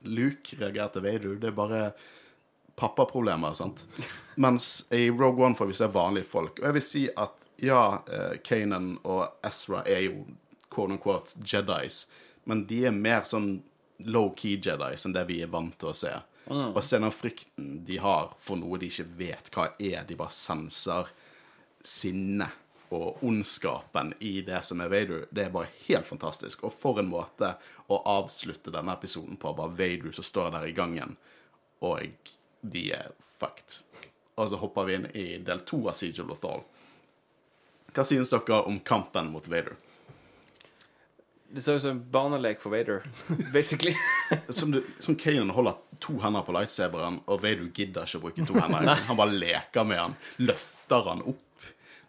[0.09, 1.37] Luke reagerer til Vader.
[1.41, 1.83] Det er bare
[2.79, 3.87] pappaproblemer, sant?
[4.43, 6.61] Mens i Rogue One får vi se vanlige folk.
[6.61, 10.27] Og jeg vil si at ja, eh, Kanan og Ezra er jo
[10.69, 12.05] quote unquote Jedis,
[12.49, 13.59] men de er mer sånn
[14.07, 16.15] low-key Jedis enn det vi er vant til å se.
[16.49, 20.05] Og se den frykten de har for noe de ikke vet hva er.
[20.09, 21.11] De bare senser
[21.85, 22.47] sinne
[22.95, 25.27] og ondskapen i det som er Vader.
[25.31, 26.65] Det er bare helt fantastisk.
[26.65, 27.55] Og for en måte
[27.89, 29.55] å avslutte denne episoden på.
[29.57, 31.17] Bare Vader som står der i gangen,
[31.85, 33.83] og de er fucked.
[34.39, 36.65] Og så hopper vi inn i del to av Siege of Lothal.
[37.95, 39.77] Hva synes dere om kampen mot Vader?
[41.49, 43.03] Det ser ut som en barnelek for Vader,
[43.53, 43.97] basically.
[44.49, 48.45] Som, du, som Kanan holder to hender på lightsaberen, og Vader gidder ikke å bruke
[48.45, 48.91] to hender.
[49.09, 51.48] Han bare leker med han, løfter han opp.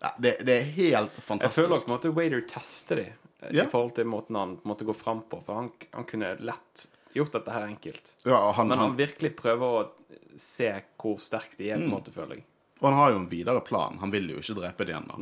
[0.01, 1.57] Nei, Det, det er helt fantastisk.
[1.57, 3.65] Jeg føler på en måte Wader tester de eh, Ja.
[3.65, 5.41] i forhold til måten han på en måte går fram på.
[5.43, 6.85] For han, han kunne lett
[7.15, 8.13] gjort dette her enkelt.
[8.25, 9.87] ja, han, Men han han, virkelig prøver å
[10.39, 10.69] se
[11.01, 12.45] hvor sterk de er, på en måte, føler jeg.
[12.79, 13.97] og han har jo en videre plan.
[13.99, 15.17] Han vil jo ikke drepe de ennå.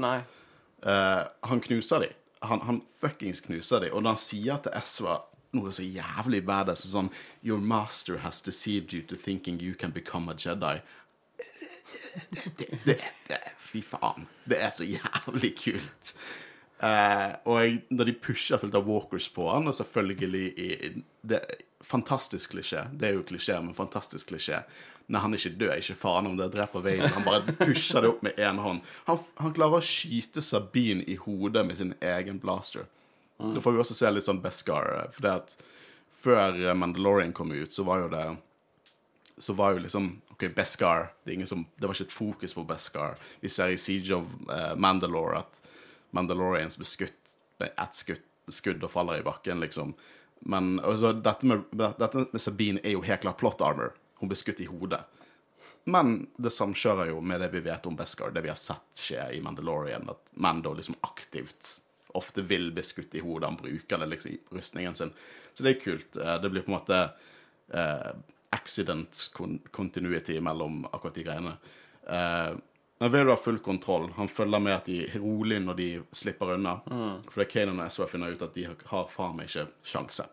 [0.84, 2.10] Eh, han knuser de.
[2.46, 3.90] Han, han fuckings knuser de.
[3.92, 5.18] Og når han sier til Ezra
[5.58, 7.08] noe så jævlig badass sånn
[7.42, 10.76] Your master has deceived you to thinking you can become a Jedi.
[12.58, 12.98] Det, det,
[13.28, 14.26] det, fy faen.
[14.50, 16.14] Det er så jævlig kult.
[16.78, 20.68] Uh, og når de pusher fullt av walkers på han, og selvfølgelig i,
[21.26, 21.42] det,
[21.88, 22.82] Fantastisk klisjé.
[22.92, 24.64] Det er jo klisjé, men fantastisk klisjé.
[25.08, 27.14] Når han ikke dør, ikke faen om det dreper Vader.
[27.16, 28.82] Han bare pusher det opp med én hånd.
[29.06, 32.90] Han, han klarer å skyte Sabine i hodet med sin egen blaster.
[33.38, 34.90] Da får vi også se litt sånn Beskar.
[35.14, 35.56] For det at
[36.18, 38.26] før Mandalorian kom ut, så var jo det
[39.38, 43.18] så var jo liksom OK, Beskar Det, som, det var ikke et fokus på Beskar.
[43.40, 45.62] Vi ser i Siege of eh, Mandalore at
[46.16, 49.94] Mandalorians blir skutt med ett skudd, skudd og faller i bakken, liksom.
[50.46, 53.94] Men altså, dette, med, dette med Sabine er jo helt klart plot armor.
[54.22, 55.02] Hun blir skutt i hodet.
[55.90, 59.30] Men det samkjører jo med det vi vet om Beskar, det vi har sett skje
[59.38, 61.78] i Mandalorian, at Mando liksom aktivt
[62.18, 63.50] ofte vil bli skutt i hodet.
[63.50, 65.14] Han bruker det liksom i rustningen sin.
[65.54, 66.18] Så det er kult.
[66.18, 67.00] Eh, Det blir på en måte
[67.74, 68.12] eh,
[68.58, 71.54] accident con continuity mellom akkurat de greiene.
[72.10, 72.58] Eh,
[72.98, 74.10] men Vader har full kontroll.
[74.18, 76.80] Han følger med at de er rolig når de slipper unna.
[77.30, 80.26] For det er Kanan og SV finner ut at de har faen meg ikke sjanse.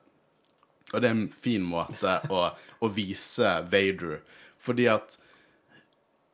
[0.95, 4.21] Og det er en fin måte å, å vise Vader
[4.63, 5.19] Fordi at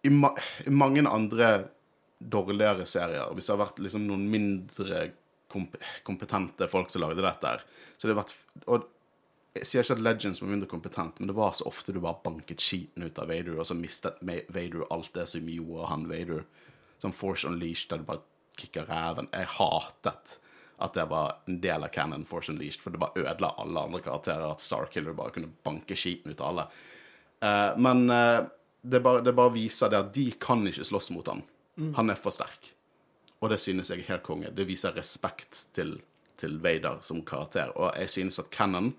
[0.06, 0.30] i, ma
[0.66, 1.50] i mange andre
[2.20, 5.10] dårligere serier, hvis det har vært liksom noen mindre
[5.50, 5.74] komp
[6.06, 7.62] kompetente folk som lagde dette her,
[7.96, 8.34] så det har vært
[8.70, 8.86] Og
[9.56, 12.22] jeg sier ikke at Legends var mindre kompetent, men det var så ofte du bare
[12.22, 16.44] banket skiten ut av Vader, og så mistet Vader alt det som gjorde han Vader.
[17.02, 18.22] Sånn Force Unleashed, der du bare
[18.60, 19.30] kicka ræven.
[19.34, 20.36] Jeg hatet
[20.80, 24.00] at det var en del av canon Force Unleashed, for det bare ødela alle andre
[24.04, 24.46] karakterer.
[24.46, 26.68] At Starkiller bare kunne banke skiten ut av alle.
[27.40, 28.46] Uh, men uh,
[28.80, 31.42] det, bare, det bare viser det at de kan ikke slåss mot han.
[31.96, 32.74] Han er for sterk.
[33.40, 34.50] Og det synes jeg er helt konge.
[34.52, 35.94] Det viser respekt til,
[36.40, 37.72] til Vader som karakter.
[37.72, 38.92] Og jeg synes at Cannon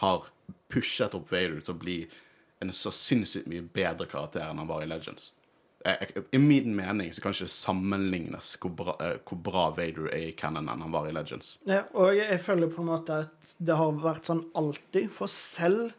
[0.00, 0.28] har
[0.72, 1.98] pushet opp Vader til å bli
[2.60, 5.32] en så sinnssykt mye bedre karakter enn han var i Legends.
[6.30, 10.26] I min mening så kan ikke det sammenlignes hvor bra, eh, hvor bra Vader er
[10.28, 11.54] i Cannon enn han var i Legends.
[11.64, 15.08] Ja, og jeg føler på en måte at det har vært sånn alltid.
[15.16, 15.94] For selv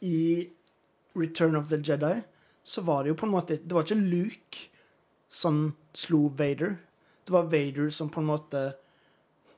[0.00, 0.48] i
[1.16, 2.22] Return of the Jedi
[2.64, 4.64] så var det jo på en måte Det var ikke Luke
[5.28, 6.78] som slo Vader.
[7.24, 8.64] Det var Vader som på en måte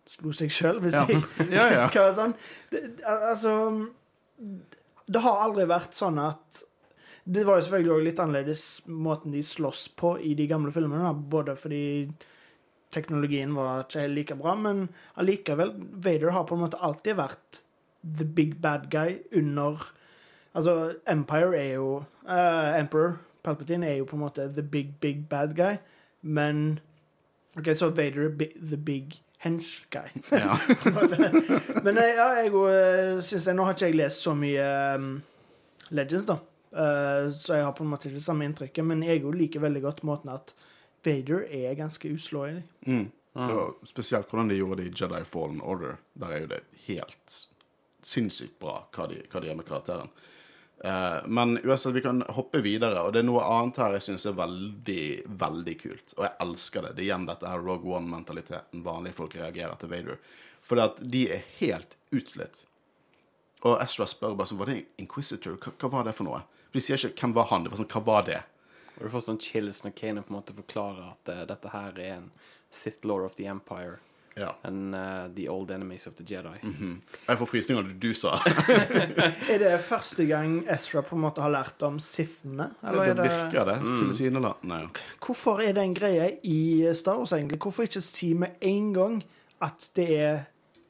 [0.08, 1.04] slo seg sjøl, hvis Ja.
[1.08, 2.10] jeg Ja, ja.
[2.18, 2.34] sånn.
[2.72, 3.52] Det, altså
[5.08, 6.62] Det har aldri vært sånn at
[7.28, 11.10] Det var jo selvfølgelig også litt annerledes måten de slåss på i de gamle filmene,
[11.28, 11.82] både fordi
[12.90, 14.86] teknologien var ikke helt like bra, men
[15.20, 17.58] allikevel Vader har på en måte alltid vært
[18.00, 19.90] the big bad guy under
[20.56, 21.88] Altså, Empire er jo
[22.26, 25.76] uh, Emperor Palpatine er jo på en måte the big, big bad guy,
[26.22, 26.80] men
[27.58, 30.10] OK, så Vader er the big hench guy.
[30.30, 30.58] Ja.
[31.84, 35.10] Men eh, ja, jeg òg syns jeg Nå har ikke jeg lest så mye um,
[35.94, 39.22] Legends, da, Uh, så jeg har på en måte ikke det samme inntrykket, men jeg
[39.24, 40.50] liker veldig godt måten at
[41.06, 42.60] Vader er ganske uslåelig.
[42.84, 43.06] Mm.
[43.38, 45.96] Og spesielt hvordan de gjorde det i Jedi Fallen Order.
[46.18, 47.36] Der er jo det helt
[48.02, 50.10] sinnssykt bra hva de, hva de gjør med karakteren.
[50.84, 54.26] Eh, men uansett, vi kan hoppe videre, og det er noe annet her jeg syns
[54.30, 55.06] er veldig,
[55.40, 56.14] veldig kult.
[56.16, 56.92] Og jeg elsker det.
[56.94, 60.20] Det er igjen dette her Rogue One-mentaliteten vanlige folk reagerer til Vader.
[60.62, 62.64] Fordi at de er helt utslitt.
[63.66, 65.56] Og Ezra spør bare sånn Var det Inquisitor?
[65.58, 66.44] Hva, hva var det for noe?
[66.68, 67.64] For De sier ikke 'hvem var han'?
[67.64, 68.42] Det var sånn 'hva var det'?
[68.98, 71.98] Og du får sånn chills når Kane på en måte forklarer at uh, dette her
[71.98, 72.30] er en
[72.70, 73.98] Sith Lord of the Empire.
[74.38, 74.54] Ja.
[74.62, 76.58] And uh, the old enemies of the Jedi.
[77.26, 78.36] Jeg får frysninger når du sa
[79.52, 82.70] Er det første gang Ezra på en måte har lært om Sithene?
[82.82, 83.16] Eller det.
[83.22, 84.82] det Virker det tilsynelatende?
[85.24, 86.58] Hvorfor er det en greie i
[86.94, 87.58] Star Wars, egentlig?
[87.62, 89.22] Hvorfor ikke si med en gang
[89.64, 90.38] at det er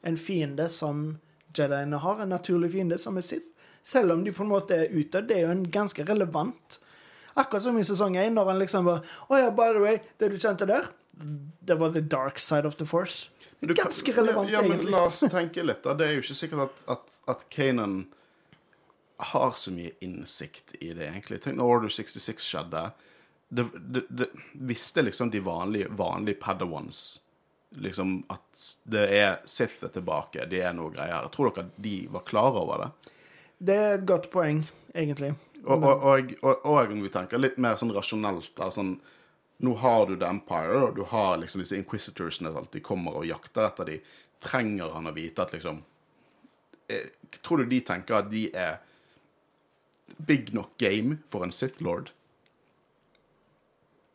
[0.05, 1.17] en fiende som
[1.57, 3.49] Jediene har, en naturlig fiende som er Sith?
[3.83, 5.23] Selv om de på en måte er ute.
[5.25, 6.79] Det er jo en ganske relevant
[7.39, 10.31] Akkurat som i sesong 1, når han liksom bare Å ja, by the way, det
[10.33, 10.89] du kjente der,
[11.65, 13.29] det var the dark side of the force.
[13.59, 14.91] Kan- Ganske relevant, ja, men egentlig.
[14.93, 15.83] La oss tenke litt.
[15.83, 15.93] da.
[15.99, 17.97] Det er jo ikke sikkert at, at, at Kanan
[19.33, 21.41] har så mye innsikt i det, egentlig.
[21.43, 22.85] Tenk når Order 66 skjedde.
[23.49, 27.19] Det, det, det visste liksom de vanlige, vanlige Padawans
[27.77, 31.27] liksom at det er Sith er tilbake, det er noe greier.
[31.33, 33.11] Tror dere de var klar over det?
[33.59, 34.63] Det er et godt poeng,
[34.95, 35.33] egentlig.
[35.65, 38.95] Og, og, og, og, og om vi tenker litt mer sånn rasjonelt da, sånn,
[39.65, 43.27] Nå har du The Empire, og du har liksom disse Inquisitorsene som De kommer og
[43.27, 44.11] jakter etter dem.
[44.39, 45.81] Trenger han å vite at liksom
[46.87, 47.09] eh,
[47.43, 48.77] Tror du de tenker at de er
[50.17, 52.13] big nok game for en Sith Lord?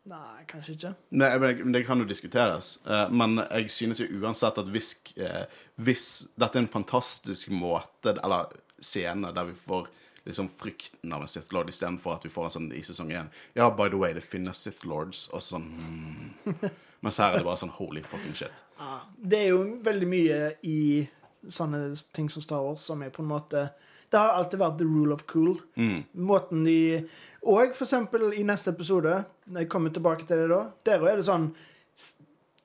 [0.08, 0.92] Nei, kanskje ikke.
[1.16, 5.44] Nei, men Det kan jo diskuteres, eh, men jeg synes jo uansett at hvis, eh,
[5.76, 9.88] hvis dette er en fantastisk måte, eller scene, der vi får
[10.24, 13.30] liksom frykten av en Sith Lord istedenfor at vi får en sånn i sesong én
[13.56, 16.68] Ja, by the way, det finnes Sith Lords, og sånn hmm.
[17.04, 18.62] Mens her er det bare sånn holy fucking shit.
[18.78, 20.78] Ja, det er jo veldig mye i
[21.52, 23.66] sånne ting som Star Wars som er på en måte
[24.08, 25.58] Det har alltid vært the rule of cool.
[26.14, 27.04] Måten de
[27.42, 31.20] Og for eksempel i neste episode, når jeg kommer tilbake til det da, der er
[31.20, 31.50] det sånn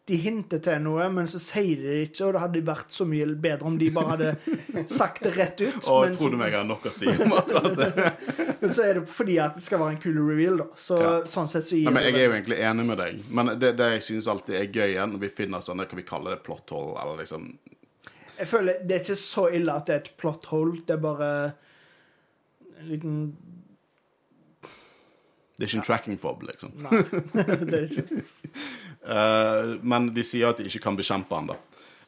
[0.09, 3.05] De hinter til noe, men så sier de det ikke, og det hadde vært så
[3.05, 5.75] mye bedre om de bare hadde sagt det rett ut.
[5.93, 8.07] Og men, tror du meg har nok å si om akkurat det?
[8.63, 10.67] men så er det fordi at det skal være en kul reveal, da.
[10.81, 11.11] Så Ja.
[11.29, 13.51] sånn sett så gir Nei, men det Jeg er jo egentlig enig med deg, men
[13.61, 16.33] det, det jeg synes alltid er gøy igjen, når vi finner sånne, kan vi kalle
[16.33, 17.45] det plot hole, eller liksom
[18.39, 20.81] Jeg føler Det er ikke så ille at det er et plot hole.
[20.87, 21.29] Det er bare
[22.79, 23.15] en liten
[25.59, 26.71] Det er ikke en tracking fob, liksom.
[26.79, 27.01] Nei,
[27.69, 28.23] det er ikke
[28.99, 31.55] men de sier at de ikke kan bekjempe han da.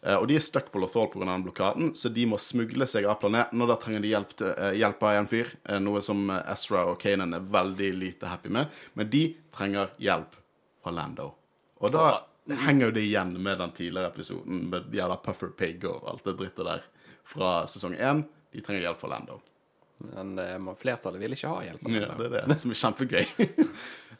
[0.01, 1.25] Eh, og de er stuck på Lothal pga.
[1.25, 4.47] den blokaden, så de må smugle seg av planeten, og da trenger de hjelp, til,
[4.57, 8.25] eh, hjelp av en fyr, eh, noe som eh, Ezra og Kanan er veldig lite
[8.25, 8.67] happy med.
[8.93, 10.35] Men de trenger hjelp
[10.81, 11.33] fra Lando.
[11.81, 12.23] Og da
[12.65, 16.37] henger jo det igjen med den tidligere episoden med jævla Puffer Pig og alt det
[16.37, 16.83] drittet der
[17.23, 18.25] fra sesong én.
[18.51, 19.41] De trenger hjelp fra Lando.
[20.01, 21.85] Men eh, flertallet vil ikke ha hjelp.
[21.93, 22.31] Ja, det.
[22.41, 23.25] er det som er kjempegøy.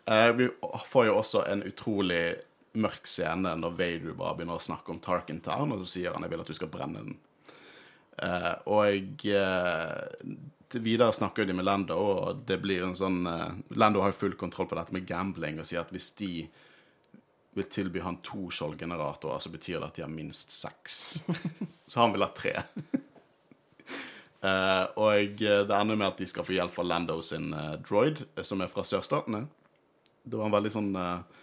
[0.09, 0.47] Eh, vi
[0.89, 2.33] får jo også en utrolig
[2.79, 6.23] mørk scene når Vader bare begynner å snakke om Tarkin Town, og så sier han
[6.23, 7.19] 'jeg vil at du skal brenne den'.
[8.21, 14.01] Uh, og uh, videre snakker de med Lando, og det blir en sånn uh, Lando
[14.01, 16.47] har jo full kontroll på dette med gambling og sier at hvis de
[17.53, 21.23] vil tilby han to skjoldgeneratorer, så betyr det at de har minst seks.
[21.87, 22.53] så han vil ha tre.
[24.43, 28.23] Uh, og det ender med at de skal få hjelp fra Lando sin uh, droid,
[28.43, 29.47] som er fra sørstatene.
[30.23, 31.40] Det var en veldig sånn uh,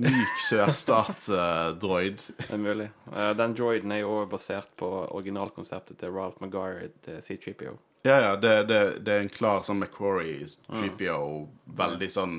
[0.00, 2.26] myk sørstat-droid.
[2.40, 2.88] Det er mulig.
[3.10, 7.76] Uh, den droiden er jo også basert på originalkonseptet til Ralph Maguire til C3PO.
[8.04, 11.46] ja, ja, det, det, det er en klar sånn McQuarrie, 3PO,
[11.78, 12.36] veldig sånn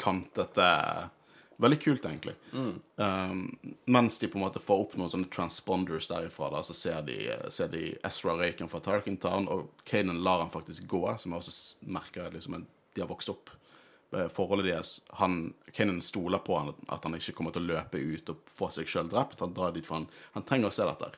[0.00, 0.68] kantete
[1.60, 2.32] Veldig kult, egentlig.
[2.96, 7.02] Um, mens de på en måte får opp noen sånne transponders derifra, da, så ser
[7.04, 7.16] de,
[7.52, 11.42] ser de Ezra røyken fra Tarkin Town, og Kanan lar han faktisk gå, som jeg
[11.42, 13.52] også merker liksom, de har vokst opp.
[14.16, 18.00] Eh, Forholdet deres han, Kanan stoler på han, at han ikke kommer til å løpe
[18.00, 19.40] ut og få seg sjøl drept.
[19.44, 21.12] Han drar dit for han, han trenger å se dette.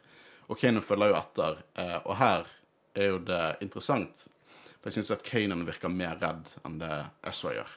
[0.50, 1.62] Og Kanan følger jo etter.
[1.80, 2.46] eh, Og her
[2.94, 4.26] er jo det interessant,
[4.82, 6.92] for jeg syns at Kanan virker mer redd enn det
[7.30, 7.76] Ezra gjør.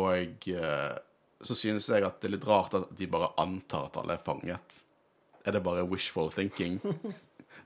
[0.00, 0.94] Og eh,
[1.42, 4.22] så synes jeg at det er litt rart at de bare antar at alle er
[4.22, 4.78] fanget.
[5.44, 6.78] Er det bare wishful thinking?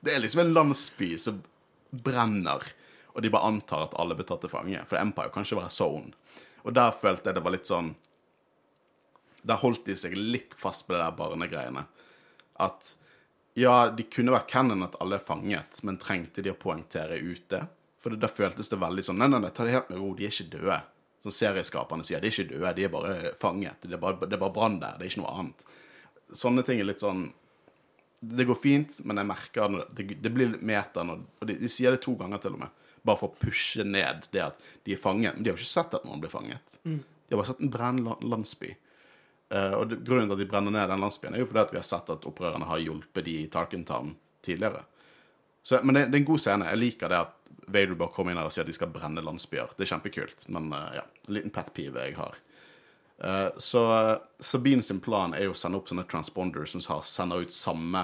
[0.03, 1.37] Det er liksom en landsby som
[2.03, 2.65] brenner,
[3.13, 4.81] og de bare antar at alle blir tatt til fange.
[4.89, 6.11] For Empire kan ikke være zone.
[6.65, 7.93] Og der følte jeg det var litt sånn
[9.47, 11.85] Der holdt de seg litt fast på det der barnegreiene.
[12.63, 12.95] At
[13.57, 17.47] ja, de kunne vært canon at alle er fanget, men trengte de å poengtere ut
[17.49, 17.63] det?
[18.03, 20.27] For da føltes det veldig sånn Nei, nei, nei, ta det helt med ro, de
[20.27, 20.77] er ikke døde.
[21.25, 23.81] Som serieskaperne sier, de er ikke døde, de er bare fanget.
[23.81, 25.65] Det er bare, det bare brann der, det er ikke noe annet.
[26.37, 27.29] Sånne ting er litt sånn
[28.19, 31.93] Det går fint, men jeg merker det, det blir litt meta når de, de sier
[31.93, 35.01] det to ganger til og med, bare for å pushe ned det at de er
[35.01, 35.35] fanget.
[35.35, 36.79] Men de har jo ikke sett at noen blir fanget.
[37.27, 38.73] De har bare sett en brennende landsby.
[39.47, 41.69] Uh, og det, grunnen til at de brenner ned den landsbyen, er jo fordi at
[41.71, 44.11] vi har sett at opprørerne har hjulpet de i Tarkentown
[44.43, 44.83] tidligere.
[45.63, 46.67] Så, men det, det er en god scene.
[46.71, 47.33] Jeg liker det at
[47.67, 49.71] Vader bare kommer inn her og sier at de skal brenne landsbyer.
[49.75, 50.45] Det er kjempekult.
[50.51, 52.39] Men uh, ja, en liten pet peeve jeg har.
[53.17, 53.81] Eh, så
[54.39, 58.03] Sabine sin plan er jo å sende opp sånne transponders som sender ut samme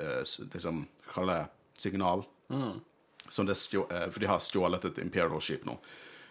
[0.00, 0.78] liksom,
[1.28, 1.40] det
[1.76, 2.24] signal.
[2.48, 2.62] Det
[3.30, 5.78] stjå, eh, for de har stjålet et Imperial Ship nå.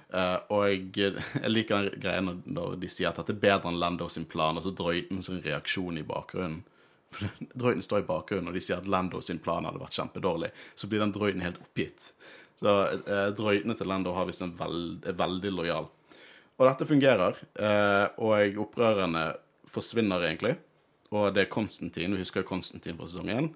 [0.09, 4.07] Uh, og jeg, jeg liker greia når, de sier at dette er bedre enn Lando
[4.09, 6.63] sin plan, og så drøyten sin reaksjon i bakgrunnen.
[7.61, 10.49] Drøyten står i bakgrunnen, og de sier at Lando sin plan hadde vært kjempedårlig.
[10.73, 12.09] Så blir den drøyten helt oppgitt.
[12.59, 15.91] Så uh, drøytene til Lando har visst en veld, er veldig lojal.
[16.57, 19.27] Og dette fungerer, Uh, og opprørerne
[19.69, 20.55] forsvinner egentlig.
[21.13, 23.49] Og det er Konstantin, vi husker jo Konstantin fra sesong 1.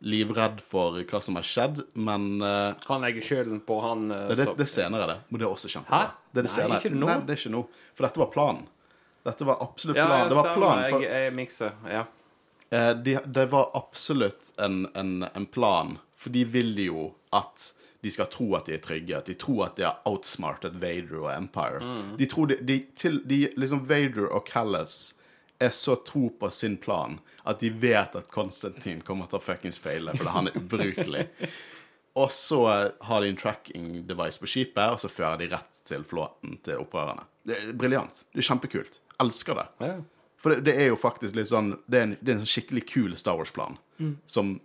[0.00, 4.36] Livredd for hva som har skjedd, men uh, Han legger skylden på han uh, det,
[4.38, 5.16] det, det er senere, det.
[5.28, 6.12] Men det er også kjempebra.
[6.30, 7.08] Det er det Nei, ikke nå.
[7.08, 7.64] Nei, det er ikke nå.
[7.98, 8.68] For dette var planen.
[9.26, 10.22] Dette var absolutt planen.
[10.22, 11.74] ja, det var planen for, Jeg, jeg mikser.
[11.90, 12.04] Ja.
[13.02, 17.72] De, det var absolutt en, en, en plan, for de vil jo at
[18.04, 19.18] de skal tro at de er trygge.
[19.18, 21.82] At de tror at de har outsmartet Vader og Empire.
[22.18, 25.16] De tror de, de, til, de liksom Vader og Callas
[25.58, 29.80] er så tro på sin plan at de vet at Konstantin kommer til å fuckings
[29.82, 31.26] feile fordi han er ubrukelig.
[32.18, 32.62] Og så
[33.00, 36.80] har de en tracking device på skipet, og så fører de rett til flåten til
[36.82, 37.22] opprørerne.
[37.46, 38.24] Det er briljant.
[38.34, 38.98] Det er kjempekult.
[39.22, 39.66] Elsker det.
[39.86, 39.92] Ja.
[40.42, 42.50] For det, det er jo faktisk litt sånn Det er en, det er en sånn
[42.50, 43.78] skikkelig kul Star Wars-plan
[44.30, 44.56] som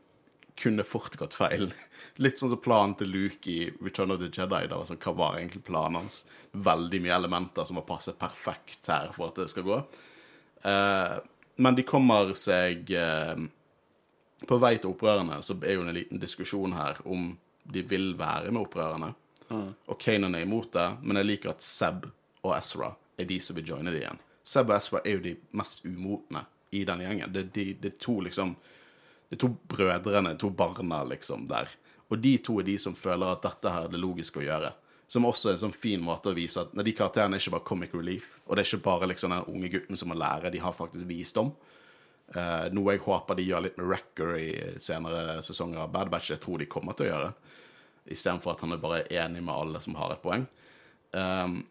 [0.58, 1.72] kunne fort gått feil.
[2.24, 4.64] Litt sånn som planen til Luke i Return of the Jedi.
[4.70, 6.24] Da, sånn, hva var egentlig planen hans?
[6.54, 9.80] Veldig mye elementer som må passe perfekt her for at det skal gå.
[10.64, 11.18] Eh,
[11.56, 13.36] men de kommer seg eh,
[14.48, 17.32] På vei til opprørerne så er jo en liten diskusjon her om
[17.64, 19.14] de vil være med opprørerne.
[19.54, 22.08] Og Kanan er imot det, men jeg liker at Seb
[22.44, 22.90] og Ezra
[23.20, 24.20] er de som vil joine de igjen.
[24.44, 26.44] Seb og Ezra er jo de mest umotne
[26.74, 27.34] i den gjengen.
[27.34, 28.56] Det de, det er to liksom
[29.30, 31.70] Det er to brødrene, to barna, liksom, der.
[32.12, 34.70] Og de to er de som føler at dette her er det logiske å gjøre.
[35.14, 37.68] Som også er en sånn fin måte å vise at de karakterene er ikke bare
[37.68, 38.40] comic relief.
[38.48, 41.06] Og det er ikke bare liksom den unge gutten som må lære, de har faktisk
[41.06, 41.52] visdom.
[42.34, 44.48] Uh, noe jeg håper de gjør litt med Wrecker i
[44.82, 46.32] senere sesonger av Bad Batch.
[46.34, 47.30] Jeg tror de kommer til å gjøre.
[48.16, 50.48] Istedenfor at han er bare enig med alle som har et poeng.
[51.14, 51.62] Um,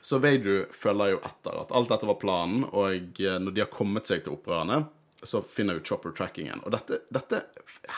[0.00, 3.72] så Vader følger jo etter at alt dette var planen, og eh, når de har
[3.72, 4.82] kommet seg til opprørerne,
[5.22, 6.62] så finner du Chopper trackingen.
[6.64, 7.42] Og dette, dette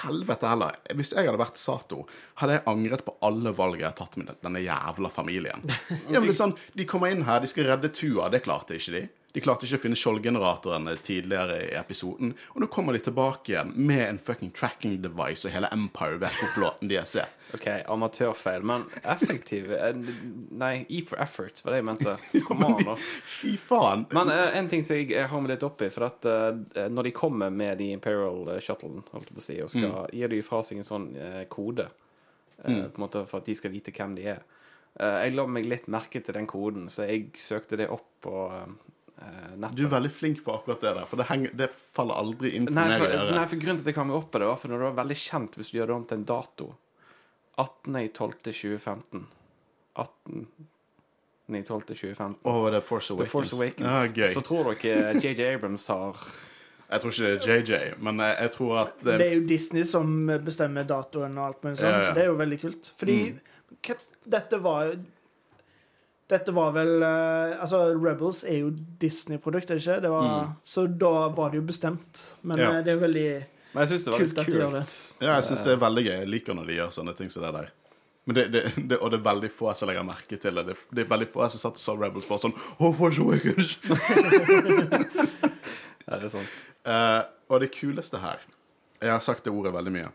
[0.02, 0.76] Helvete heller.
[0.98, 2.02] Hvis jeg hadde vært Sato,
[2.40, 5.64] hadde jeg angret på alle valg jeg har tatt med denne jævla familien.
[6.12, 8.28] Ja, men det er sånn, De kommer inn her, de skal redde Tua.
[8.32, 9.02] Det klarte ikke de.
[9.32, 12.34] De klarte ikke å finne skjoldgeneratoren tidligere i episoden.
[12.52, 16.36] Og nå kommer de tilbake igjen med en fucking tracking device, og hele Empire vet
[16.36, 17.30] hvor flåten de er.
[17.56, 19.96] OK, amatørfeil, men effektiv eh,
[20.60, 22.16] Nei, E for effort var det jeg mente.
[22.46, 22.96] Kom an, da.
[22.98, 24.06] Fy faen.
[24.12, 27.08] Men eh, en ting som jeg eh, har med litt oppi, for at eh, når
[27.08, 30.32] de kommer med de Imperial eh, Shuttlen, holdt jeg på å si, og skal, gir
[30.32, 31.88] de fra seg en sånn eh, kode,
[32.62, 32.92] mm.
[32.92, 34.44] på en måte for at de skal vite hvem de er.
[35.00, 38.46] Eh, jeg la meg litt merke til den koden, så jeg søkte det opp på
[38.52, 38.72] eh,
[39.56, 39.78] nettet.
[39.78, 42.68] Du er veldig flink på akkurat det der, for det, henger, det faller aldri inn
[42.68, 44.48] for Nei meg for, å nei, for grunnen til at jeg kommer opp på det,
[44.50, 46.66] var for når det var veldig kjent hvis du gjør det om til en dato.
[47.62, 49.26] 18.12.2015.
[50.02, 52.38] 18.12.2015.
[52.48, 53.34] Å, det er Force The Awakens.
[53.34, 53.92] Force Awakens.
[53.92, 54.32] Ah, gøy.
[54.32, 56.12] Så tror dere JJ Abrams har
[56.92, 59.44] Jeg tror ikke det er JJ, men jeg, jeg tror at det, Det er jo
[59.48, 60.06] Disney som
[60.44, 62.04] bestemmer datoen og alt mulig sånn, Ja, ja.
[62.08, 62.84] så det er jo veldig kult.
[63.00, 63.38] Fordi mm.
[64.36, 64.82] dette var
[66.32, 68.70] Dette var vel eh, Altså, Rebels er jo
[69.02, 69.98] Disney-produkt, er det ikke?
[70.06, 72.22] Det var, Så da var det jo bestemt.
[72.42, 72.70] Men Ja.
[72.72, 73.28] eh, det er jo veldig
[73.74, 74.82] Men jeg synes det var Kult kult at de gjør det.
[75.20, 76.16] Ja, jeg syns det er veldig gøy.
[76.22, 77.70] Jeg liker når de gjør sånne ting som det der.
[78.24, 80.76] Men det, det, det, og det er veldig få som legger merke til det.
[80.94, 83.78] Det, er veldig få som satt og så Rebels bare sånn oh, for Awakens!
[86.02, 86.62] Ja, det er sant.
[86.84, 88.40] Uh, og det kuleste her
[89.00, 90.08] Jeg har sagt det ordet veldig mye.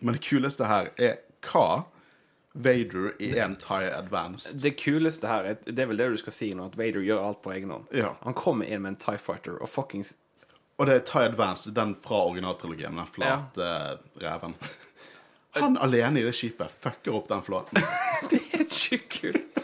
[0.00, 1.84] Men det kuleste her er hva
[2.56, 6.32] Vader i en Tie Advanced Det kuleste her, er- det er vel det du skal
[6.32, 7.86] si nå, at Vader gjør alt på egen hånd.
[7.92, 8.14] Ja.
[8.22, 10.14] Han kommer inn med en Tie Fighter og fuckings
[10.78, 13.68] Og det er Tie Advanced, den fra originaltrilogien, den flate
[14.20, 14.54] reven.
[15.56, 17.80] Han alene i det skipet fucker opp den flåten.
[18.30, 18.98] Det er ikke
[19.32, 19.62] kult.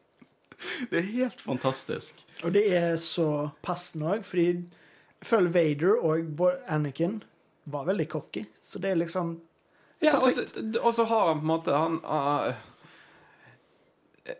[0.90, 2.20] Det er helt fantastisk.
[2.44, 7.22] Og det er så passende òg, fordi jeg føler Vader og Anakin
[7.64, 8.44] var veldig cocky.
[8.60, 9.38] Så det er liksom
[10.04, 12.52] Ja, og så- har han på en måte Han uh,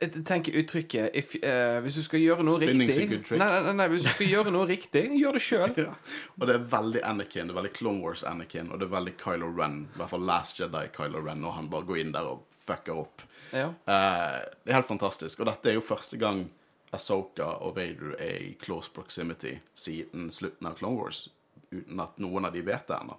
[0.00, 3.38] Jeg tenker uttrykket if, uh, Hvis du skal gjøre noe Spinning's a riktig good trick.
[3.38, 5.74] nei, nei, nei, Hvis du skal gjøre noe riktig, gjør det sjøl.
[5.86, 5.94] Ja.
[6.40, 9.14] Og det er veldig Anakin, det er veldig Clone Wars Anakin, og det er veldig
[9.22, 9.78] Kylo Ren.
[9.94, 12.98] I hvert fall Last Jedi Kylo Ren, når han bare går inn der og fucker
[13.04, 13.22] opp.
[13.54, 13.68] Ja.
[13.86, 15.40] Uh, det er helt fantastisk.
[15.40, 16.48] Og dette er jo første gang
[16.96, 21.28] Asoka og Vader er i close proximity siden slutten av Clone Wars,
[21.70, 23.16] uten at noen av de vet det ennå.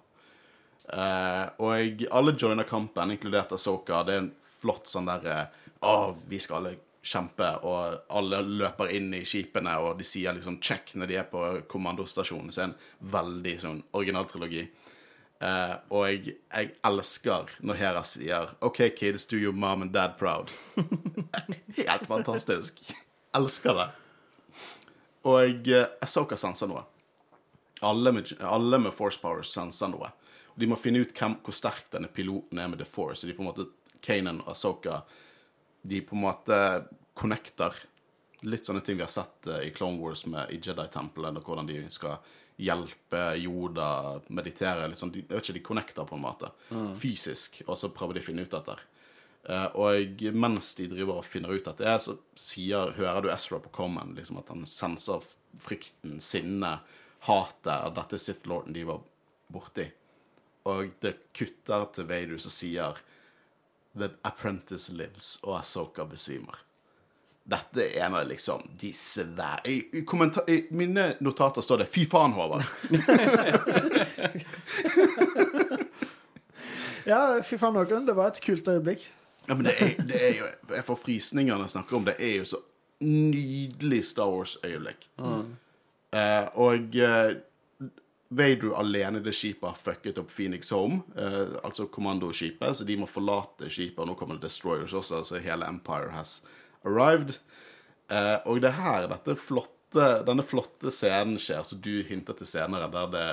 [0.88, 4.02] Eh, og alle joiner kampen, inkludert Asoka.
[4.06, 5.48] Det er en flott sånn derre
[5.84, 6.72] Å, vi skal alle
[7.06, 11.28] kjempe, og alle løper inn i skipene, og de sier liksom check når de er
[11.30, 12.50] på kommandostasjonen.
[12.64, 12.74] En
[13.14, 14.64] veldig sånn originaltrilogi.
[15.38, 20.16] Uh, og jeg, jeg elsker når Hera sier OK, kids, do your mom and dad
[20.18, 20.50] proud.
[21.78, 22.82] Helt fantastisk.
[23.38, 23.88] Elsker det.
[25.30, 26.82] Og uh, Asoka senser noe.
[27.86, 30.10] Alle med, alle med Force Power senser noe.
[30.58, 33.22] De må finne ut hvem, hvor sterk denne piloten er med The Force.
[33.22, 33.68] Så de på en måte,
[34.04, 35.02] Kanan og Asoka
[35.88, 36.58] de på en måte
[37.18, 37.74] connecter
[38.46, 41.66] litt sånne ting vi har sett eh, i Clone Wars med, i Jedi-tempelet, og hvordan
[41.70, 42.18] de skal
[42.58, 43.88] hjelpe Yoda
[44.34, 44.86] meditere.
[44.90, 46.52] Litt sånn, de, jeg vet ikke, de connecter på en måte
[46.98, 48.78] fysisk, og så prøver de å finne ut dette.
[49.48, 53.70] Uh, og mens de driver og finner ut dette, så sier, hører du Ezra på
[53.72, 55.24] Common liksom at han senser
[55.62, 56.84] frykten, sinnet,
[57.24, 59.00] hatet av dette Sith Lorden de var
[59.48, 59.86] borti.
[60.68, 62.92] Og det kutter til Vader som sier
[63.98, 66.56] The Apprentice lives, og Asoka besvimer.
[67.48, 70.06] Dette er en av liksom de svære I, i, I
[70.76, 72.68] mine notater står det 'Fy faen, Håvard'.
[77.08, 78.06] Ja, fy faen, Håkon.
[78.06, 79.06] Det var et kult øyeblikk.
[79.48, 82.18] Ja, men det er, det er jo Jeg får frysninger når jeg snakker om det.
[82.18, 82.60] Det er jo så
[83.00, 85.06] nydelig Star Wars-øyeblikk.
[86.12, 87.30] Eh, og eh,
[88.28, 93.08] Vader alene det skipet har fucket opp Phoenix Home, eh, altså kommandoskipet, så de må
[93.08, 96.42] forlate skipet, og nå kommer det Destroyers også, så hele Empire has
[96.84, 97.38] arrived.
[98.12, 99.74] Eh, og det er her dette flotte,
[100.28, 103.24] denne flotte scenen skjer, som du hintet til senere, der det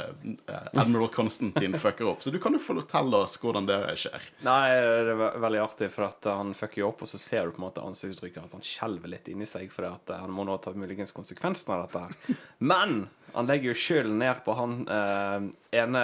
[0.48, 2.24] eh, Admiral Constantine fucker opp.
[2.24, 4.32] Så du kan jo fortelle oss hvordan det skjer.
[4.48, 7.58] Nei, det er veldig artig, for at han fucker jo opp, og så ser du
[7.58, 10.48] på en måte ansiktsuttrykket at han skjelver litt inni seg, for at eh, han må
[10.48, 12.42] nå ta muligens konsekvensen av dette her.
[12.64, 13.06] Men
[13.36, 15.48] han legger jo sjøl ned på han eh,
[15.84, 16.04] ene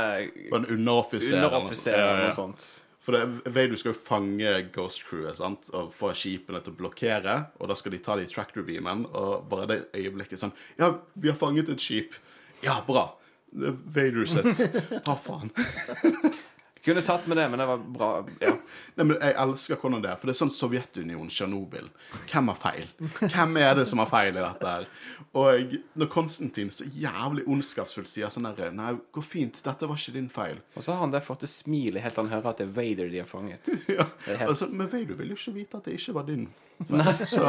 [0.51, 1.37] På en underoffiser.
[1.39, 1.87] eller noe sånt.
[1.95, 2.65] eller noe sånt.
[3.01, 5.71] For det, Vader skal jo fange Ghost Crewet sant?
[5.73, 7.37] og få skipene til å blokkere.
[7.57, 11.31] Og da skal de ta de tractor beamen, og bare det øyeblikket sånn Ja, vi
[11.31, 12.13] har fanget et skip.
[12.61, 13.07] Ja, bra.
[13.57, 14.61] Er Vader sitt.
[15.07, 15.49] Ha faen?
[16.85, 18.07] Kunne tatt med det, men det var bra.
[18.41, 18.55] Ja.
[18.97, 21.89] Nei, men Jeg elsker hvordan det er, for det er sånn Sovjetunionen, Tsjernobyl.
[22.31, 22.87] Hvem har feil?
[23.21, 24.87] Hvem er det som har feil i dette her?
[25.37, 30.15] Og når Konstantin så jævlig ondskapsfullt sier sånn der Nei, gå fint, dette var ikke
[30.17, 30.57] din feil.
[30.73, 32.73] Og så har han der fått det smilet helt til han hører at det er
[32.79, 33.71] Vader de har fanget.
[34.01, 36.47] Ja, helt- altså, Men Vader vil jo ikke vite at det ikke var din
[36.89, 37.25] feil.
[37.29, 37.45] Så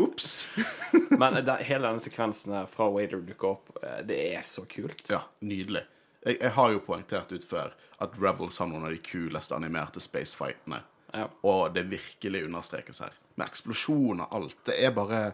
[0.00, 0.30] ops.
[1.20, 5.04] Men det, hele denne sekvensen her fra Vader dukker opp, eh, det er så kult.
[5.12, 5.84] Ja, nydelig.
[6.24, 10.00] Jeg, jeg har jo poengtert ut før at Rebels har noen av de kuleste animerte
[10.00, 10.80] spacefightene.
[11.12, 11.26] Ja.
[11.42, 13.16] Og det virkelig understrekes her.
[13.34, 14.58] Med eksplosjoner og alt.
[14.66, 15.32] Det er bare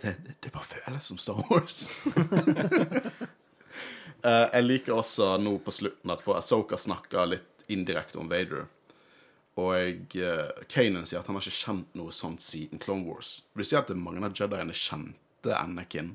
[0.00, 1.90] Det, det, bare føles som Star Wars.
[4.24, 8.66] uh, jeg liker også nå på slutten at for Asoka snakker litt indirekte om Vader.
[9.56, 13.38] Og uh, Kanan sier at han har ikke kjent noe sånt siden Clone Wars.
[13.54, 16.14] Vil du si at mange av Jediene kjente Anakin?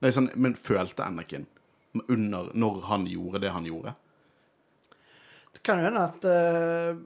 [0.00, 1.46] Nei, sånn, men følte Anakin
[2.06, 3.94] under, når han gjorde det han gjorde?
[5.52, 7.00] Det kan jo hende at uh,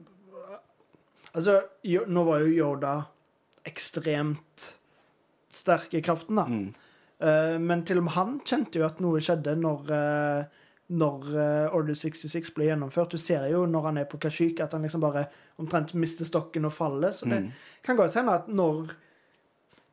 [1.35, 2.91] Altså, nå var jo Yoda
[3.67, 4.69] ekstremt
[5.51, 6.45] sterk i kraften, da.
[7.27, 10.63] Eh, men til og med han kjente jo at noe skjedde når, uh,
[10.95, 11.27] når
[11.75, 13.11] Order 66 ble gjennomført.
[13.11, 15.25] Du ser jo når han er på Kashyyyk, at han liksom bare
[15.59, 17.11] omtrent mister stokken og faller.
[17.11, 17.41] Så det
[17.83, 18.95] kan godt hende at når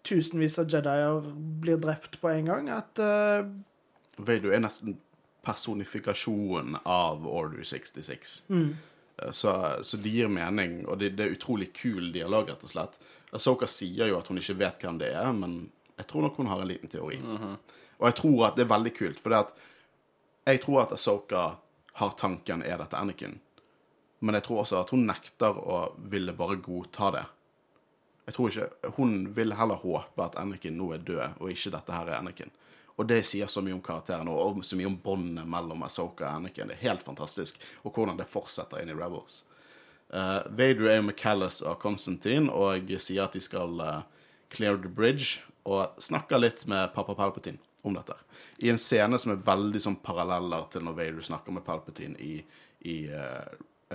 [0.07, 1.27] tusenvis av Jedier
[1.65, 3.03] blir drept på en gang, at
[4.23, 5.01] Vader er nesten
[5.43, 8.45] personifikasjonen av Order 66.
[8.49, 8.77] Mm.
[9.33, 12.97] Så, så det gir mening, og det, det er utrolig kul dialog, rett og slett.
[13.33, 15.67] Asoka sier jo at hun ikke vet hvem det er, men
[15.99, 17.21] jeg tror nok hun har en liten teori.
[18.01, 19.55] Og jeg tror at det er veldig kult, for det at
[20.53, 21.43] jeg tror at Asoka
[22.01, 23.39] har tanken 'er dette Anakin'?
[24.19, 27.25] Men jeg tror også at hun nekter å ville bare godta det.
[28.27, 31.93] Jeg tror ikke, Hun vil heller håpe at Anakin nå er død, og ikke dette
[31.93, 32.51] her er Anakin.
[33.01, 36.43] Og det sier så mye om karakteren og så mye om båndet mellom Asoka og
[36.43, 36.69] Anakin.
[36.69, 37.61] Det er helt fantastisk.
[37.83, 39.43] Og hvordan det fortsetter inn i Rebels.
[40.13, 44.03] Uh, Vader er med Callas og Constantine og sier at de skal uh,
[44.53, 48.15] clear the bridge, og snakker litt med pappa Palpatine om dette.
[48.61, 52.35] I en scene som er veldig sånn paralleller til når Vader snakker med Palpatine i,
[52.91, 53.49] i, uh,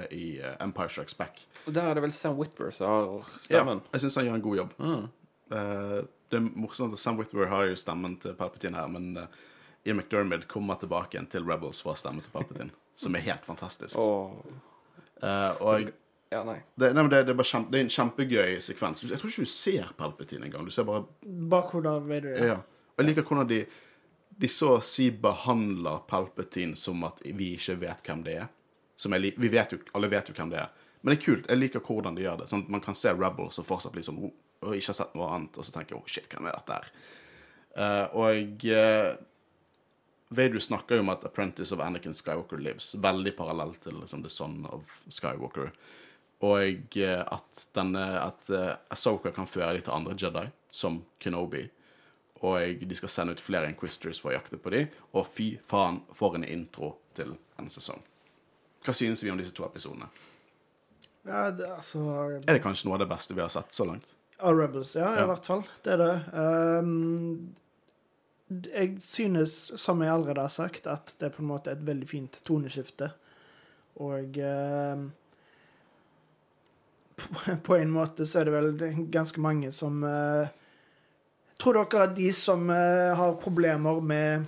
[0.09, 1.43] i Empire Strikes Back.
[1.67, 3.83] Og der er det vel Sam Whitber som har stemmen.
[3.83, 4.75] Ja, jeg syns han gjør en god jobb.
[4.79, 5.05] Eh,
[5.49, 9.27] det er morsomt at Sam Whitwer har jo stemmen til Palpatine her, men uh,
[9.87, 12.73] Ian McDermid kommer tilbake igjen til Rebels for å stemme til Palpatine,
[13.03, 13.95] som er helt fantastisk.
[14.01, 14.35] Oh.
[15.23, 15.93] Eh, og
[16.29, 16.57] Ja, nei.
[16.75, 19.03] det, nei, men det, det, er bare kjempe, det er en kjempegøy sekvens.
[19.07, 20.65] Jeg tror ikke du ser Palpatine engang.
[20.67, 22.35] Du ser bare Bakhodet av Vader.
[22.35, 22.49] Ja.
[22.51, 22.57] Ja.
[22.97, 23.65] Og jeg liker hvordan de
[24.37, 28.51] De så å si behandler Palpatine som at vi ikke vet hvem det er.
[28.99, 30.83] Som jeg, vi vet jo, Alle vet jo hvem det er.
[31.01, 31.47] Men det er kult.
[31.49, 32.49] Jeg liker hvordan de gjør det.
[32.51, 35.15] Sånn at Man kan se Rebels og fortsatt bli sånn oh, og ikke har sett
[35.17, 36.91] noe annet, og så tenker jeg oh, shit, hvem er dette her?
[37.77, 39.11] Uh, og uh,
[40.37, 42.95] Vadu snakker jo om at Apprentice of Anakin Skywalker lives.
[42.99, 45.71] Veldig parallell til liksom, The Son of Skywalker.
[46.43, 48.51] Og uh, at, denne, at
[48.93, 51.63] Ahsoka kan føre dem til andre Jedi, som Kenobi.
[52.45, 54.91] Og de skal sende ut flere Inquisitors for å jakte på dem.
[55.13, 58.03] Og fy faen, for en intro til en sesong.
[58.85, 60.09] Hva synes vi om disse to episodene?
[61.27, 61.99] Ja, det, altså
[62.47, 64.16] Er det kanskje noe av det beste vi har sett så langt?
[64.39, 65.63] Av Rebels, ja, i hvert fall.
[65.81, 66.15] Det er det.
[66.33, 67.55] Um,
[68.47, 72.09] jeg synes, som jeg allerede har sagt, at det er på en måte et veldig
[72.09, 73.09] fint toneskifte.
[74.03, 75.07] Og um,
[77.65, 80.45] på, en måte så er det vel ganske mange som uh,
[81.57, 84.45] Tror dere at de som uh, har problemer med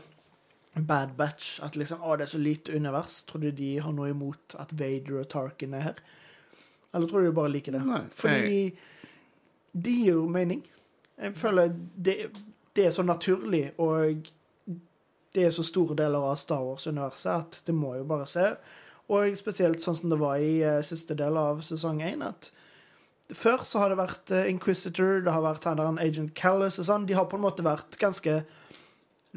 [0.85, 4.11] Bad Batch, at liksom, å, det er så lite univers, tror du de har noe
[4.13, 6.03] imot at Vader og Tarkin er her?
[6.93, 7.81] Eller tror du de bare liker det?
[7.87, 8.61] Nei, Fordi
[9.73, 10.63] det gir jo mening.
[11.19, 12.15] Jeg føler det,
[12.75, 14.29] det er så naturlig, og
[15.35, 18.53] det er så store deler av Star Wars-universet at det må jo bare se.
[19.09, 22.51] Og spesielt sånn som det var i uh, siste del av sesong én, at
[23.35, 27.07] før så har det vært uh, Inquisitor, det har vært han Agent Callus og sånn.
[27.09, 28.41] De har på en måte vært ganske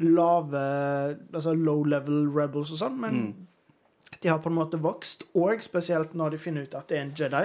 [0.01, 0.61] lave
[1.37, 3.17] Altså low level rebels og sånn, men
[4.23, 7.03] de har på en måte vokst, og spesielt når de finner ut at det er
[7.03, 7.43] en Jedi,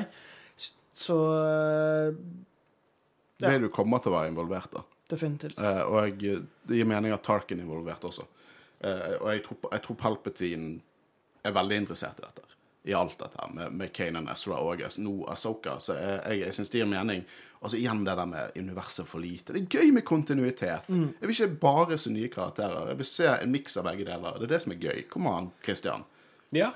[0.95, 2.19] så eh,
[3.39, 3.53] Ja.
[3.55, 4.83] vil jo komme til å være involvert, da.
[5.09, 5.59] Definitivt.
[5.63, 8.27] Eh, og jeg, det gir mening at Tarkin er involvert også.
[8.81, 10.81] Eh, og jeg tror, jeg tror Palpatine
[11.47, 12.45] er veldig interessert i dette.
[12.89, 15.79] I alt dette her, med, med Kanan, Ezra og nå Asoka.
[15.83, 17.25] Så jeg, jeg, jeg syns det gir mening.
[17.59, 19.53] Og så Igjen det der med universet for lite.
[19.53, 20.91] Det er gøy med kontinuitet.
[20.93, 22.93] Jeg vil ikke bare se nye karakterer.
[22.93, 24.39] Jeg vil se en miks av begge deler.
[24.39, 25.03] Det er det som er gøy.
[25.11, 26.07] Kom an, Christian.
[26.55, 26.71] Ja.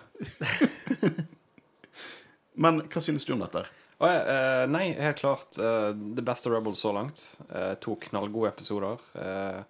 [2.63, 3.63] Men hva synes du om dette?
[4.03, 4.19] Her?
[4.19, 7.25] ja, eh, nei, helt klart The det beste Rebels så langt.
[7.55, 9.01] Eh, to knallgode episoder.
[9.15, 9.63] Eh,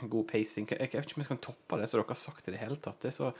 [0.00, 0.66] god pacing.
[0.70, 2.78] Jeg, vet ikke om jeg kan toppe det som dere har sagt i det hele
[2.82, 3.00] tatt.
[3.02, 3.32] Det er så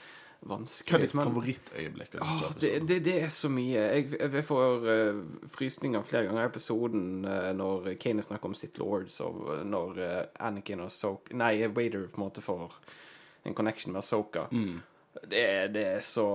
[0.47, 2.18] Hva er ditt favorittøyeblikk?
[2.20, 3.86] to det, det, det er så mye.
[3.97, 5.22] Jeg, jeg, får uh,
[5.55, 10.20] frysninger flere ganger i episoden uh, når Kane snakker om sitt lords, og når uh,
[10.47, 12.76] Anakin og Soak Nei, Wader på en måte får
[13.49, 14.47] en connection med Soka.
[14.53, 14.82] Mm.
[15.24, 16.28] Det, det er så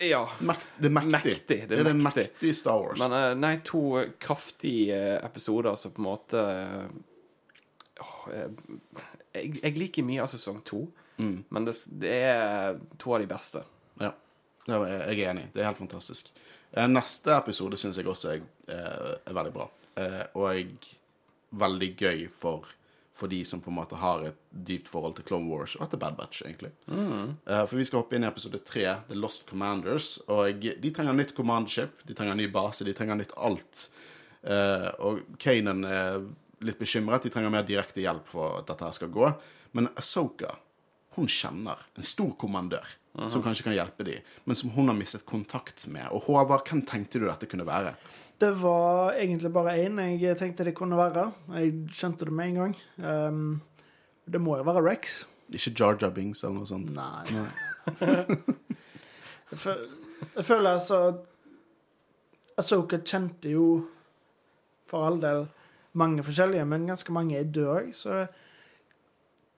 [0.00, 0.22] Ja.
[0.40, 1.12] Det er mektig.
[1.12, 2.24] Mektig, det er det er mektig.
[2.30, 2.98] mektig Star Wars.
[3.02, 3.82] Men eh, nei, to
[4.22, 6.44] kraftige eh, episoder som på en måte
[8.00, 8.48] åh, eh,
[9.34, 10.86] jeg, jeg liker mye av sesong to,
[11.20, 11.42] Mm.
[11.52, 13.60] men det, det er to av de beste.
[14.00, 14.14] Ja,
[14.64, 15.42] jeg er enig.
[15.52, 16.30] Det er helt fantastisk.
[16.72, 18.40] Eh, Neste episode syns jeg også er,
[18.72, 19.66] eh, er veldig bra.
[20.32, 20.70] Og
[21.60, 22.70] veldig gøy for,
[23.20, 26.00] for de som på en måte har et dypt forhold til Clone Wars og til
[26.00, 26.72] Bad Batch, egentlig.
[26.88, 30.14] Eh, For vi skal hoppe inn i episode tre, The Lost Commanders.
[30.32, 33.84] Og de trenger nytt command ship, de trenger ny base, de trenger nytt alt.
[34.40, 36.22] Uh, og Kanan er
[36.64, 37.26] litt bekymret.
[37.26, 39.28] De trenger mer direkte hjelp for at dette her skal gå.
[39.76, 40.54] Men Asoka
[41.18, 42.86] hun kjenner en stor kommandør
[43.28, 46.06] som kanskje kan hjelpe dem, men som hun har mistet kontakt med.
[46.14, 47.96] Og Håvard, hvem tenkte du dette kunne være?
[48.40, 51.26] Det var egentlig bare én jeg tenkte det kunne være.
[51.58, 52.76] Jeg skjønte det med en gang.
[52.96, 53.60] Um,
[54.24, 55.24] det må jo være Rex.
[55.52, 56.94] Ikke Jar Jar Bings eller noe sånt?
[56.94, 57.24] Nei.
[59.50, 59.84] jeg, føl
[60.36, 60.98] jeg føler altså
[62.60, 63.66] Asoka kjente jo
[64.88, 65.46] for all del
[65.92, 68.26] mange forskjellige, men ganske mange er døde òg, så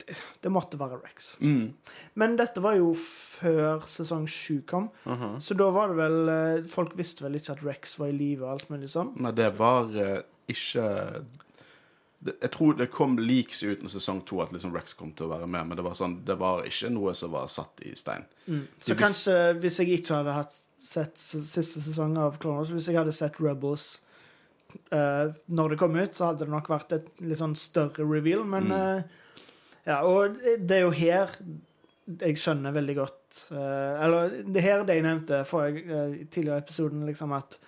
[0.07, 1.35] det, måtte være Rex.
[1.41, 1.75] Mm.
[2.19, 4.89] Men dette var jo før sesong sju kom,
[5.41, 8.47] så da var det vel eh, Folk visste vel ikke at Rex var i live
[8.47, 9.15] og alt mulig sånn.
[9.23, 10.87] Nei, det var uh, ikke
[12.23, 15.27] det, Jeg tror det kom leaks ut når sesong to at liksom Rex kom til
[15.27, 17.95] å være med, men det var, sånn, det var ikke noe som var satt i
[17.99, 18.29] stein.
[18.47, 22.99] Så De kanskje hvis jeg ikke hadde hatt sett siste sesong av Clone hvis jeg
[22.99, 24.01] hadde sett Rebels
[24.95, 28.47] uh, når det kom ut, så hadde det nok vært et litt sånn større reveal,
[28.47, 29.19] men Mm.
[29.85, 31.37] Eh, Ja, og det er jo her
[32.20, 36.64] jeg skjønner veldig godt eh, Eller det her det jeg nevnte forrige, eh, tidligere i
[36.64, 37.59] episoden, liksom at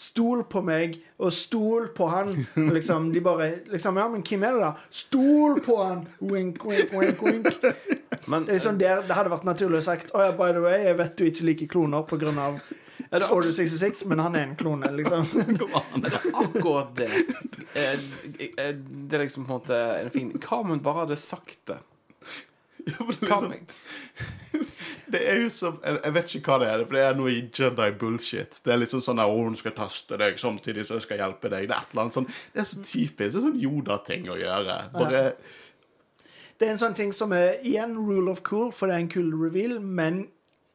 [0.00, 2.30] Stol på meg, og stol på han.
[2.56, 4.70] Og Liksom, de bare liksom, Ja, men hvem er det, da?
[4.90, 6.06] Stol på han!
[6.20, 7.50] Wink, wink, wink, wink.
[8.26, 10.62] Men Det, er liksom der, det hadde vært naturlig å sagt Å ja, by the
[10.64, 12.06] way, jeg vet du ikke liker kloner
[13.10, 15.26] på det Order 66, men han er en klone, liksom.
[16.02, 17.10] det er akkurat Det
[17.74, 21.80] Det er liksom på en måte en fin Hva om hun bare hadde sagt det?
[22.86, 23.52] Ja, liksom,
[25.10, 27.32] det er jo som jeg, jeg vet ikke hva det er, for det er noe
[27.32, 28.60] i Jedi bullshit.
[28.64, 31.68] Det er liksom sånn at hun skal teste deg samtidig som jeg skal hjelpe deg.
[31.68, 33.18] Det er et eller annet sånn Det er så typisk.
[33.20, 34.76] Det er sånn Yoda-ting å gjøre.
[34.94, 35.22] Bare
[36.60, 39.12] Det er en sånn ting som er igjen rule of cool, for det er en
[39.12, 40.28] kul reveal, men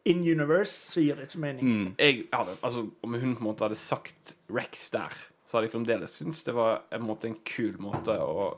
[0.05, 1.71] in universe så gir det ikke mening.
[1.97, 5.13] jeg hadde, altså, Om hun på en måte hadde sagt Rex der,
[5.45, 8.51] så hadde jeg fremdeles syntes det var en, måte, en kul måte å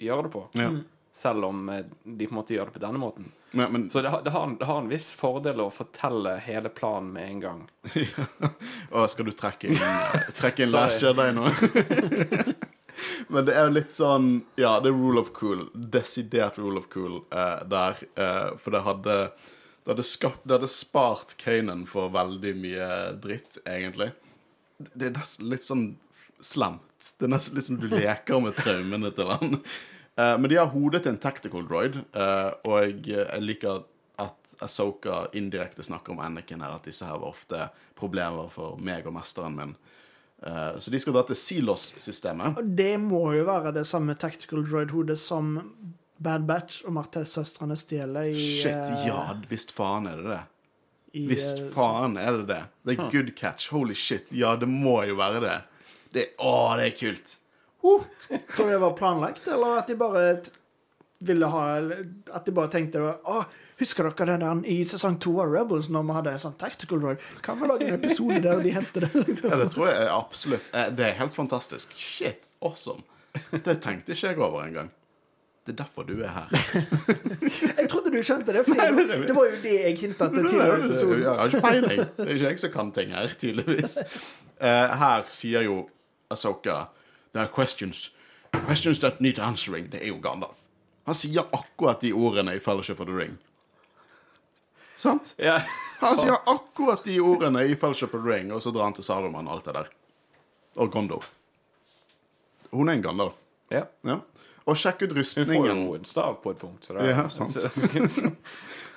[0.00, 0.42] gjøre det på.
[0.60, 0.70] Ja.
[1.14, 3.28] Selv om eh, de på en måte gjør det på denne måten.
[3.54, 6.72] Men, men Så det, har- det, har, det har en viss fordel å fortelle hele
[6.74, 7.60] planen med en gang.
[8.90, 11.46] Å, skal du trekke inn, eh, trekke inn Last Jedi nå?
[13.28, 14.26] Men det er jo litt sånn
[14.60, 15.64] Ja, det er rule of cool.
[15.74, 18.02] Desidert rule of cool eh, der.
[18.18, 19.16] Eh, for det hadde
[19.84, 24.14] det hadde, skapt, det hadde spart Kanan for veldig mye dritt, egentlig.
[24.80, 25.88] Det er nesten litt sånn
[26.40, 27.10] slemt.
[27.18, 29.58] Det er nesten litt som du leker med traumene til han.
[30.16, 33.82] Eh, men de har hodet til en tactical droid, eh, og jeg liker
[34.22, 37.66] at Asoka indirekte snakker om Anakin her, at disse her var ofte
[37.98, 39.74] problemer for meg og mesteren min.
[40.46, 42.62] Eh, så de skal dra til Silos-systemet.
[42.78, 45.58] Det må jo være det samme tactical droid-hodet som
[46.22, 50.42] Bad Batch og Martez-søstrene stjeler i Shit, eh, ja, visst faen er det det.
[51.14, 52.60] i, Visst eh, faen er det det.
[52.86, 53.70] Det er good catch.
[53.74, 54.26] Holy shit.
[54.30, 55.56] Ja, det må jo være det.
[56.14, 57.34] det å, det er kult.
[57.84, 58.06] Tror
[58.64, 60.22] du det var planlagt, eller at de bare
[61.24, 61.64] ville ha
[62.32, 63.42] At de bare tenkte Å,
[63.80, 67.00] husker dere den der i sesong to av Rebels, når vi hadde en sånn tactical
[67.02, 69.12] role Kan vi lage en episode der de henter det?
[69.44, 71.92] Ja, det tror jeg absolutt eh, Det er helt fantastisk.
[71.96, 73.04] Shit, awesome.
[73.52, 74.90] Det tenkte ikke jeg over engang.
[75.64, 76.48] Det er derfor du er her.
[77.80, 80.84] Jeg trodde du skjønte det, for det var jo det jeg hinta til tidligere i
[80.90, 81.22] episoden.
[81.22, 82.02] Jeg har ikke peiling.
[82.18, 83.94] Det er ikke jeg som kan ting her, tydeligvis.
[84.60, 85.78] Uh, her sier jo
[86.30, 86.76] Asoka
[87.32, 88.10] There are questions.
[88.66, 89.88] Questions that need answering.
[89.92, 90.60] Det er jo Gandalf.
[91.08, 93.38] Han sier akkurat de ordene i Fellowship of the Ring.
[94.96, 95.34] Sant?
[95.40, 95.56] Ja.
[96.00, 99.04] Han sier akkurat de ordene i Fellowship of the Ring, og så drar han til
[99.04, 99.90] Saruman og alt det der.
[100.76, 101.18] Og Gondo.
[102.70, 103.40] Hun er en Gandalf.
[103.72, 103.82] ja.
[104.04, 104.20] Ja.
[104.66, 105.84] Og sjekk ut Hun får rustningen.
[105.86, 106.84] jo en stav på et punkt.
[106.84, 107.52] Så det, Ja, sant.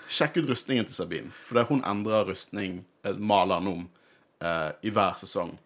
[0.07, 1.31] Sjekk ut rustningen til Sabine.
[1.43, 3.89] For er hun endrer rustning, eh, maler den om,
[4.39, 5.57] eh, i hver sesong.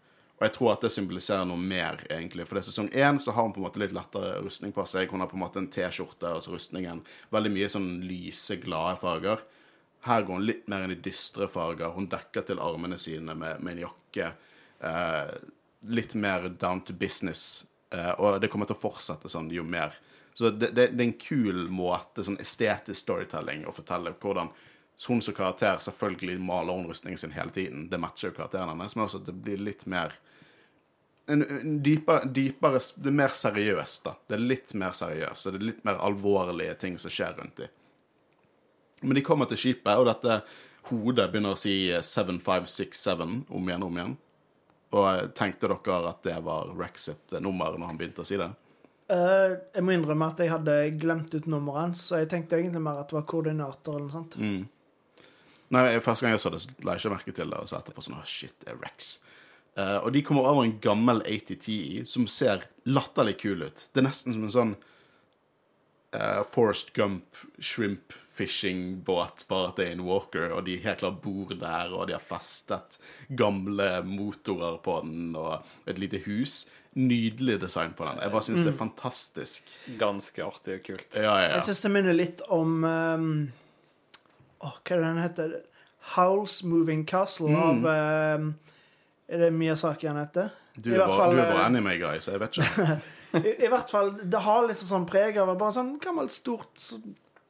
[0.41, 2.47] Og jeg tror at det symboliserer noe mer, egentlig.
[2.47, 4.82] For det er sesong én så har hun på en måte litt lettere rustning på
[4.89, 5.12] seg.
[5.12, 7.04] Hun har på en måte en T-skjorte, og så rustningen.
[7.32, 9.43] Veldig mye sånn lyse, glade farger.
[10.02, 11.93] Her går hun litt mer inn i dystre farger.
[11.93, 14.32] Hun dekker til armene sine med, med en jakke.
[14.82, 15.36] Eh,
[15.93, 17.66] litt mer down to business.
[17.92, 19.96] Eh, og det kommer til å fortsette sånn jo mer.
[20.34, 24.52] Så det, det, det er en kul måte, sånn estetisk storytelling, å fortelle hvordan
[25.08, 27.88] hun som karakter selvfølgelig maler hun sin hele tiden.
[27.89, 30.14] Det matcher jo karakteren hennes, men også at det blir litt mer
[31.32, 34.16] en, en dypere, dypere Det er mer seriøst, da.
[34.28, 37.62] Det er litt mer seriøst, og det er litt mer alvorlige ting som skjer rundt
[37.62, 37.78] dem.
[39.02, 40.42] Men de kommer til skipet, og dette
[40.89, 44.18] hodet begynner å si 7567 om igjen og om igjen.
[44.92, 48.28] Og eh, tenkte dere at det var Rex sitt eh, nummer når han begynte å
[48.28, 48.50] si det?
[49.12, 52.84] Uh, jeg må innrømme at jeg hadde glemt ut nummeret hans, så jeg tenkte egentlig
[52.84, 54.38] mer at det var koordinator eller noe sånt.
[55.72, 57.60] Nei, Første gang jeg så det, så la jeg ikke merke til det.
[57.60, 59.12] Og så etterpå sånn, oh, shit, det er Rex.
[59.76, 63.86] Uh, og de kommer over en gammel ATTI som ser latterlig kul ut.
[63.92, 64.74] Det er nesten som en sånn
[66.16, 71.20] uh, Forest Gump shrimp fishing-båt, bare at det er en Walker, og de helt klart
[71.24, 76.64] bor der, og de har festet gamle motorer på den, og et lite hus.
[76.94, 78.20] Nydelig design på den.
[78.20, 79.76] Jeg bare syns det er fantastisk.
[80.00, 81.16] ganske artig og kult.
[81.16, 81.66] Ja, ja, Jeg ja.
[81.68, 83.30] syns det minner litt om um,
[84.60, 85.54] oh, Hva er det den heter?
[86.18, 88.50] Howls Moving Castle av um,
[89.30, 90.52] Er det Miyazaki han heter?
[90.76, 93.00] Du er bare, fall, du er bare eh, anime guy, så jeg vet ikke.
[93.40, 96.80] I, I hvert fall, det har liksom sånn preg av bare sånn gammelt, stort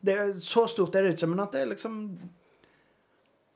[0.02, 1.98] det er, Så stort er det ikke, men at det er liksom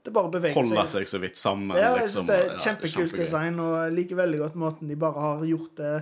[0.05, 1.07] Det bare beveger Holder seg.
[1.07, 1.71] seg så vidt sammen.
[1.77, 3.23] Ja, jeg liksom, synes det er ja, kjempekult kjempegøy.
[3.23, 5.95] design, og jeg liker veldig godt måten de bare har gjort det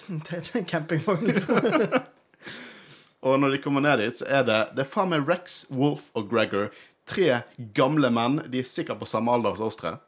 [0.30, 1.58] til en campingvogn, liksom.
[3.28, 6.06] Og når de kommer ned dit, så er det Det er faen meg Rex, Wolf
[6.16, 6.70] og Gregor.
[7.10, 7.42] Tre
[7.76, 8.38] gamle menn.
[8.48, 9.98] De er sikkert på samme alder som oss tre.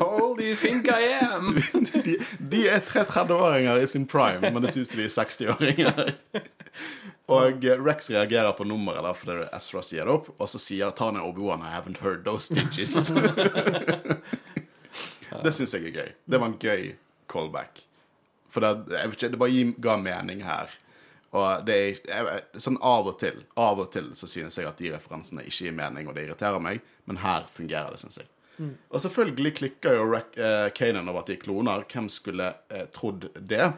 [0.00, 1.54] How do you think I am?
[2.04, 6.12] De, de er tre 30-åringer i sin prime, men det synes de er 60-åringer.
[7.30, 10.90] Og eh, Rex reagerer på nummeret der fordi Ezra sier det opp, og så sier
[10.96, 13.12] Tanya Obi-Wan I haven't heard those digits.
[15.44, 16.10] det syns jeg er gøy.
[16.26, 16.94] Det var en gøy
[17.30, 17.84] callback.
[18.50, 20.72] For det, ikke, det bare ga mening her.
[21.30, 24.80] Og det er jeg, sånn av og til Av og til så synes jeg at
[24.82, 28.26] de referansene ikke gir mening, og det irriterer meg, men her fungerer det, syns jeg.
[28.90, 31.84] Og selvfølgelig klikker jo Rec, eh, Kanan over at de er kloner.
[31.88, 33.70] Hvem skulle eh, trodd det?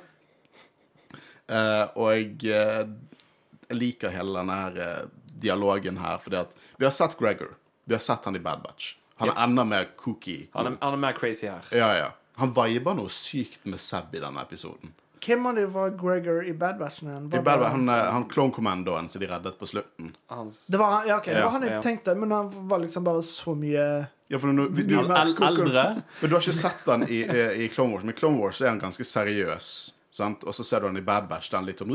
[1.47, 5.05] Eh, og jeg, eh, liker hele denne her, eh,
[5.45, 7.55] dialogen her, fordi at vi har sett Gregor.
[7.85, 8.97] Vi har sett han i Bad Batch.
[9.23, 10.49] Han er enda mer kooky.
[10.57, 11.63] Han er, han er mer crazy her.
[11.71, 12.11] Ja, ja.
[12.41, 14.95] Han viber noe sykt med Seb i denne episoden.
[15.23, 17.03] Hvem av dem var Gregor i Bad Batch?
[17.03, 17.29] igjen?
[17.31, 20.15] Bad han, eh, han clone-kommandoen som de reddet på slutten.
[20.27, 23.05] Hans Det var, ja, okay, det Ja, var han jeg tenkte, men han var liksom
[23.05, 25.85] bare så mye Ja, for du, du, du, el eldre.
[26.21, 28.61] men du har ikke sett han i, i, i Clone Wars, men i Clone Wars
[28.63, 29.93] er han ganske seriøs.
[30.13, 30.43] Sant?
[30.45, 31.93] Og så ser du han i Bad Batch, den litt sånn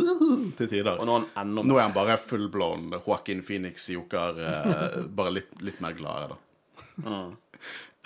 [0.58, 0.96] til tider.
[0.98, 5.82] Og nå er han Nå er han bare full-blown Joaquin Phoenix-joker, eh, bare litt, litt
[5.84, 6.38] mer gladere,
[7.04, 7.20] da.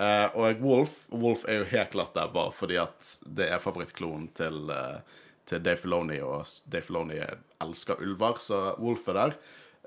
[0.02, 4.32] Eh, og Wolf Wolf er jo helt klart der bare fordi at det er favorittklonen
[4.38, 5.02] til, uh,
[5.46, 7.20] til Dave Filoni, og Dave Filoni
[7.62, 9.36] elsker ulver, så Wolf er der.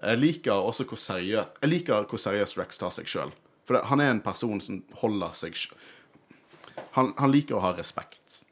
[0.05, 3.35] Jeg liker også hvor seriøs Jeg liker hvor seriøst Rex tar seg sjøl.
[3.65, 5.57] For det, han er en person som holder seg
[6.95, 8.43] han, han liker å ha respekt.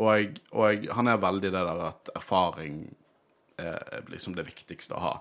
[0.00, 2.82] Og, og han er veldig det der at erfaring
[3.60, 5.14] er liksom det viktigste å ha.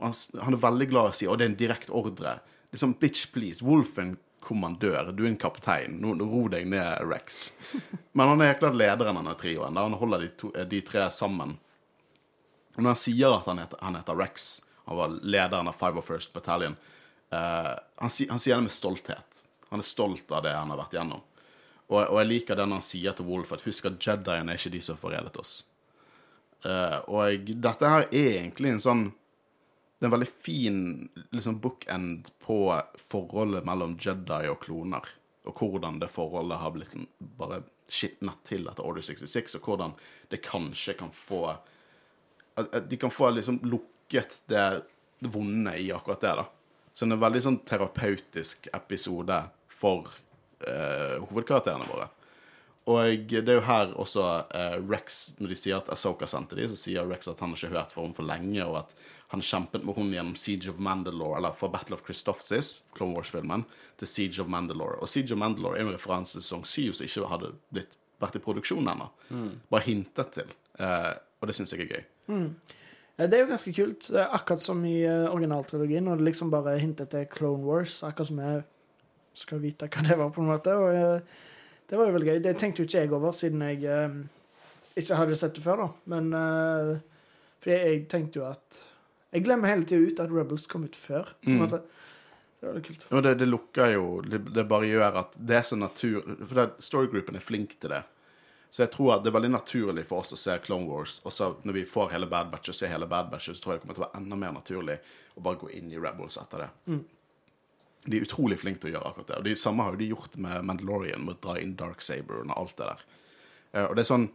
[0.00, 2.38] Han, han er veldig glad i å si og det er en direkte ordre.
[2.74, 3.64] Liksom, bitch, please.
[3.64, 5.10] Wolf er en kommandør.
[5.12, 5.98] Du er en kaptein.
[6.02, 7.52] Nå, ro deg ned, Rex.
[8.12, 9.80] Men han er klart lederen av denne trioen.
[9.80, 11.56] Han holder de, to, de tre sammen.
[12.76, 14.48] Når han sier at han heter, han heter Rex,
[14.84, 16.74] han var lederen av 501st Battalion,
[17.32, 19.44] uh, han, si, han sier det med stolthet.
[19.70, 21.22] Han er stolt av det han har vært gjennom.
[21.90, 24.58] Og, og jeg liker det når han sier til Wolf at husk at Jedien er
[24.58, 25.60] ikke de som forrædet oss.
[26.64, 29.04] Uh, og jeg, dette her er egentlig en sånn
[29.98, 30.80] Det er en veldig fin
[31.32, 32.58] liksom bookend på
[32.98, 35.06] forholdet mellom Jedi og kloner.
[35.46, 39.94] Og hvordan det forholdet har blitt en- bare skitnet til etter Order 66, og hvordan
[40.30, 41.44] det kanskje kan få
[42.56, 44.82] at, de kan få liksom lukket det
[45.20, 46.44] vonde i akkurat det, da.
[46.94, 49.38] Så det er en veldig sånn terapeutisk episode
[49.68, 50.06] for
[50.66, 52.08] eh, hovedkarakterene våre.
[52.86, 54.24] Og det er jo her også
[54.54, 57.58] eh, Rex, når de sier at Asoka sendte dem, så sier Rex at han har
[57.58, 58.94] ikke hørt fra henne for lenge, og at
[59.34, 63.66] han kjempet med henne gjennom Siege of Mandalore, eller fra Battle of Christophsis, Clone Wars-filmen,
[63.98, 65.00] til Siege of Mandalore.
[65.02, 68.38] Og Siege of Mandalore er en referanse til sesong 7 som ikke hadde blitt, vært
[68.38, 69.10] i produksjon ennå.
[69.74, 70.54] Bare hintet til.
[70.78, 72.04] Eh, og det syns jeg er gøy.
[72.32, 72.48] Mm.
[73.14, 74.08] Det er jo ganske kult.
[74.24, 78.00] Akkurat som i uh, originaltrilogien, når det liksom bare hintet til Clone Wars.
[78.02, 78.62] Akkurat som jeg
[79.38, 80.74] skal vite hva det var, på en måte.
[80.78, 81.42] Og eh,
[81.90, 82.40] det var jo veldig gøy.
[82.42, 84.16] Det tenkte jo ikke jeg over, siden jeg eh,
[84.98, 85.88] ikke hadde sett det før, da.
[86.14, 86.32] Men
[87.62, 88.78] fordi jeg tenkte jo at
[89.34, 91.24] Jeg glemmer hele tida ut at Rebels kom ut før.
[91.42, 91.62] på en Mm.
[91.66, 91.82] måte.
[92.60, 93.06] Det var litt kult.
[93.12, 96.22] Og det, det lukker jo det, det bare gjør at det er så natur...
[96.46, 98.02] For det, storygroupen er flink til det.
[98.70, 101.20] Så jeg tror at det er veldig naturlig for oss å se Clone Wars.
[101.24, 103.74] Og så når vi får hele Bad Batch og ser hele Bad Batch, så tror
[103.74, 104.96] jeg det kommer til å være enda mer naturlig
[105.36, 106.96] å bare gå inn i Rebels etter det.
[108.06, 109.36] De er utrolig flinke til å gjøre akkurat det.
[109.38, 112.42] Og det samme har jo de gjort med Mandalorian, med å dra inn Dark Saber
[112.42, 113.04] og alt det der.
[113.74, 114.26] Eh, og det er sånn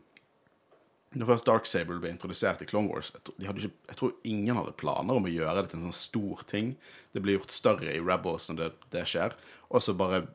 [1.17, 4.59] Når først Dark Sable ble introdusert i Clone Wars, jeg tror, ikke, jeg tror ingen
[4.59, 6.75] hadde planer om å gjøre det til en sånn stor ting.
[7.15, 9.33] Det blir gjort større i Rebels når det, det skjer,
[9.73, 10.27] og så bare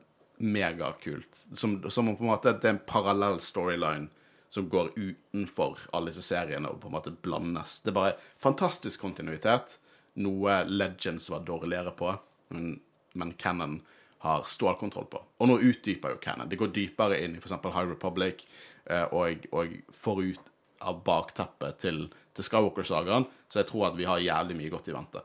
[0.43, 1.45] megakult.
[1.55, 4.09] Som, som om på en måte det er en parallell storyline
[4.51, 7.79] som går utenfor alle disse seriene og på en måte blandes.
[7.83, 9.77] Det er bare fantastisk kontinuitet.
[10.23, 12.11] Noe Legends var dårligere på,
[12.55, 12.75] men,
[13.15, 13.79] men Cannon
[14.25, 15.21] har stålkontroll på.
[15.39, 16.49] Og nå utdyper jo Cannon.
[16.51, 17.55] Det går dypere inn i f.eks.
[17.63, 18.45] High Republic
[18.85, 20.51] eh, og, og forut
[20.81, 22.05] av bakteppet til,
[22.35, 25.21] til Skywalker-sagaen, så jeg tror at vi har jævlig mye godt i vente.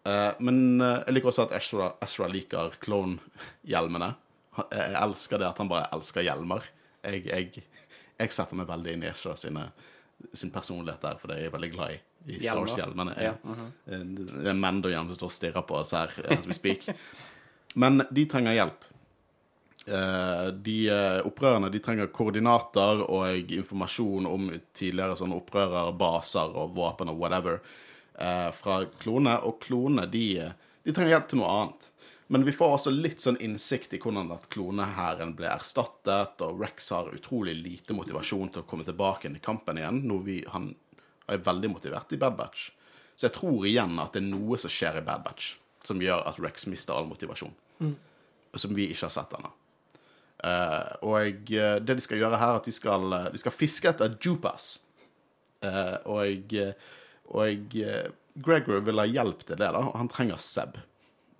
[0.00, 4.12] Uh, men uh, jeg liker også at Ezra, Ezra liker clone-hjelmene.
[4.72, 6.64] Jeg elsker det at han bare elsker hjelmer.
[7.04, 7.64] Jeg, jeg,
[8.20, 9.66] jeg setter meg veldig inn i Ezra sine,
[10.36, 12.00] sin personlighet der, for det er jeg veldig glad i.
[12.28, 13.14] I Star Wars-hjelmene.
[13.22, 13.34] Ja,
[13.88, 16.84] Eh, Det er menn som står og stirrer på oss her as we speak.
[17.74, 18.84] Men de trenger hjelp.
[19.86, 27.12] Eh, de eh, opprørerne de trenger koordinater og informasjon om tidligere sånne opprørerbaser og våpen
[27.12, 27.60] og whatever
[28.18, 29.38] eh, fra klone.
[29.48, 30.26] Og klone de,
[30.84, 31.88] de trenger hjelp til noe annet.
[32.30, 36.92] Men vi får også litt sånn innsikt i hvordan at klonehæren ble erstattet, og Rex
[36.94, 40.68] har utrolig lite motivasjon til å komme tilbake inn i kampen igjen, noe vi, han
[41.26, 42.68] er veldig motivert i Bad Batch.
[43.18, 46.22] Så jeg tror igjen at det er noe som skjer i Bad Batch, som gjør
[46.30, 47.56] at Rex mister all motivasjon.
[48.54, 49.50] som vi ikke har sett ennå.
[50.44, 53.54] Eh, og eh, det de skal gjøre her, er at de skal, eh, de skal
[53.54, 54.78] fiske etter jupas.
[55.60, 56.54] Uh, og
[57.36, 57.74] og
[58.40, 59.82] Gregory vil ha hjelp til det, da.
[59.92, 60.78] Han trenger Seb.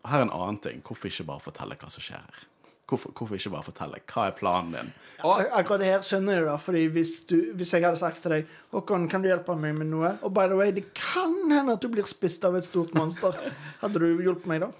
[0.04, 0.82] Her er en annen ting.
[0.84, 2.42] Hvorfor ikke bare fortelle hva som skjer her?
[2.90, 4.02] Hvorfor, hvorfor ikke bare fortelle?
[4.10, 4.92] Hva er planen din?
[5.22, 8.34] Og, Akkurat det her skjønner jeg, da, fordi hvis, du, hvis jeg hadde sagt til
[8.34, 10.12] deg Håkon, kan du hjelpe meg med noe?
[10.26, 13.36] Og by the way, det kan hende at du blir spist av et stort monster.
[13.82, 14.72] Hadde du hjulpet meg da?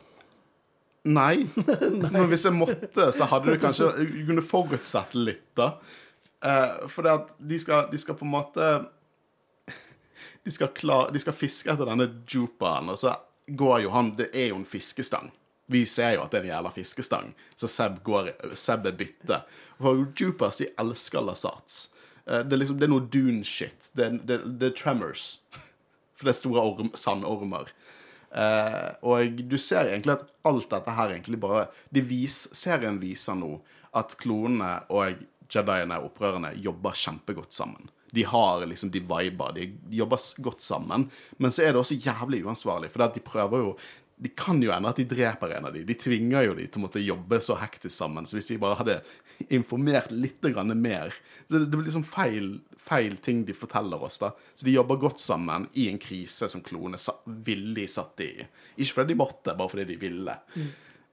[1.21, 1.47] Nei.
[1.57, 5.73] Men hvis jeg måtte, så hadde du kanskje Du kunne forutsett litt, da.
[6.45, 8.71] Eh, for det at de skal, de skal på en måte
[10.43, 13.15] de skal, klar, de skal fiske etter denne jupaen, og så
[13.47, 15.31] går jo han Det er jo en fiskestang.
[15.71, 19.43] Vi ser jo at det er en jævla fiskestang, så Seb, går, Seb er bytte.
[19.79, 21.91] For Jupers de elsker lasats.
[22.27, 23.93] Eh, det, er liksom, det er noe dune-shit.
[23.95, 25.37] Det, det, det er tremors.
[26.19, 27.71] For det er store orm, sandormer.
[28.31, 33.39] Eh, og du ser egentlig at alt dette her egentlig bare de vis, Serien viser
[33.39, 33.57] nå
[33.99, 37.91] at klonene og jediene opprørerne jobber kjempegodt sammen.
[38.11, 41.09] De har liksom, de viber, de jobber godt sammen.
[41.39, 43.75] Men så er det også jævlig uansvarlig, for de prøver jo
[44.21, 45.81] De kan jo ende at de dreper en av de.
[45.89, 48.27] De tvinger jo de til å måtte jobbe så hektisk sammen.
[48.29, 48.99] Så hvis de bare hadde
[49.49, 50.45] informert litt
[50.77, 51.15] mer
[51.49, 52.61] Det, det blir liksom feil,
[52.91, 54.33] feil ting de forteller oss, da.
[54.55, 58.31] Så de jobber godt sammen i en krise som klone villig satt i.
[58.77, 60.35] Ikke fordi de måtte, bare fordi de ville.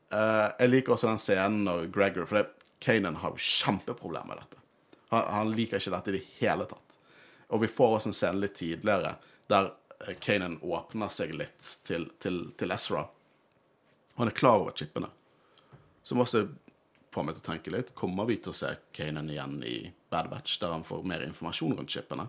[0.10, 2.50] Eh, jeg liker også den scenen når Gregor For
[2.82, 4.64] Kanan har jo kjempeproblemer med dette.
[5.14, 6.98] Han, han liker ikke dette i det hele tatt.
[7.54, 9.14] Og vi får også en scene litt tidligere
[9.52, 9.70] der
[10.08, 13.06] eh, Kanan åpner seg litt til, til, til Ezra.
[14.18, 15.12] Han er klar over chipene.
[16.02, 16.48] Som også
[17.14, 17.94] får meg til å tenke litt.
[17.94, 19.78] Kommer vi til å se Kanan igjen i
[20.10, 22.28] Bad Batch, der han får mer informasjon rundt chipene?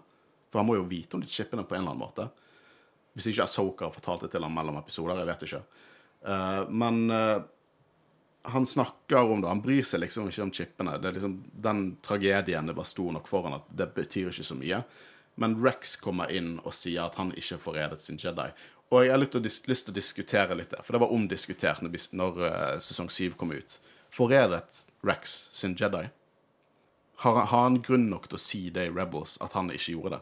[0.50, 2.28] For han må jo vite om de chipene på en eller annen måte.
[3.16, 5.18] Hvis ikke Asoka har fortalt det til ham mellom episoder.
[5.20, 5.62] Jeg vet ikke.
[6.24, 7.42] Uh, men uh,
[8.48, 9.50] han snakker om det.
[9.50, 10.96] Han bryr seg liksom ikke om chipene.
[11.02, 14.46] Det er liksom, den tragedien det var stor nok for han at det betyr ikke
[14.46, 14.82] så mye.
[15.38, 18.48] Men Rex kommer inn og sier at han ikke Forredet sin Jedi.
[18.88, 22.40] Og jeg har lyst til å, diskutere litt det, for det var omdiskutert når, når
[22.46, 23.76] uh, sesong 7 kom ut.
[24.14, 26.06] Forrædet Rex sin Jedi?
[27.24, 29.94] Har, han- har han grunn nok til å si det i Rebels, at han ikke
[29.96, 30.20] gjorde det?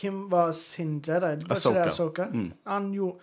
[0.00, 1.20] Hvem var sin Jedi?
[1.20, 1.74] Var ikke Ahsoka.
[1.82, 2.26] det Ahsoka?
[2.32, 2.52] Mm.
[2.64, 3.20] Han gjorde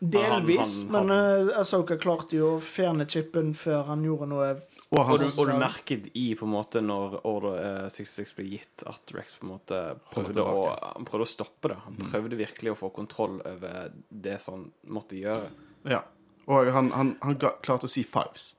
[0.00, 4.48] Delvis, Han- han- men uh, Ahsoka klarte jo å fjerne chipen før han gjorde noe
[4.92, 8.34] Og han, Og du, og du merket i på en måte når Order eh, 66
[8.36, 9.80] ble gitt, at Rex på en måte
[10.12, 11.78] prøvde å, han prøvde å stoppe det.
[11.82, 15.50] Han prøvde virkelig å få kontroll over det som han måtte gjøre.
[15.90, 16.02] ja.
[16.48, 18.54] Og han, han, han klarte å si fives.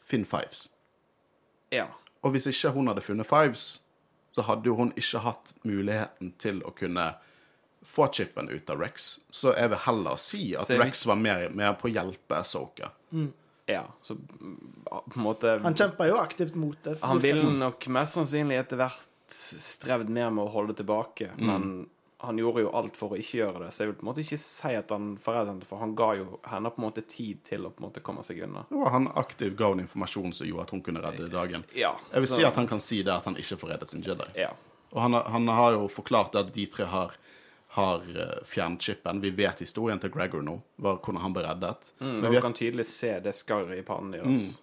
[0.00, 0.68] Finn fives.
[1.72, 1.86] Ja.
[2.22, 3.80] Og hvis ikke hun hadde funnet Fives,
[4.32, 7.10] så hadde jo hun ikke hatt muligheten til å kunne
[7.84, 9.18] få chipen ut av Rex.
[9.34, 12.92] Så jeg vil heller si at Så Rex var mer, mer på å hjelpe Asoka.
[13.66, 13.82] ja.
[14.02, 16.98] Så mm, på en måte Han kjemper jo aktivt mot det.
[17.02, 21.46] Han vil ville nok mest sannsynlig etter hvert strevd mer med å holde tilbake, Mm.
[21.46, 21.88] men
[22.22, 24.22] han gjorde jo alt for å ikke gjøre det, så jeg vil på en måte
[24.22, 27.40] ikke si at han forrædet henne, for han ga jo henne på en måte tid
[27.48, 28.62] til å på en måte komme seg unna.
[28.70, 31.64] Det var han aktivt ga henne informasjon som gjorde at hun kunne redde dagen.
[31.74, 31.96] Ja.
[32.12, 34.28] Jeg vil så- si at han kan si det at han ikke forrædet sin Jedi.
[34.36, 34.52] Ja.
[34.92, 37.12] Og han, han har jo forklart at de tre har,
[37.74, 39.20] har eh, fjernet chipen.
[39.20, 41.92] Vi vet historien til Gregor nå, var hvordan han ble reddet.
[42.00, 44.60] Mm, Men, vi vet, kan tydelig se det skarret i pannen deres.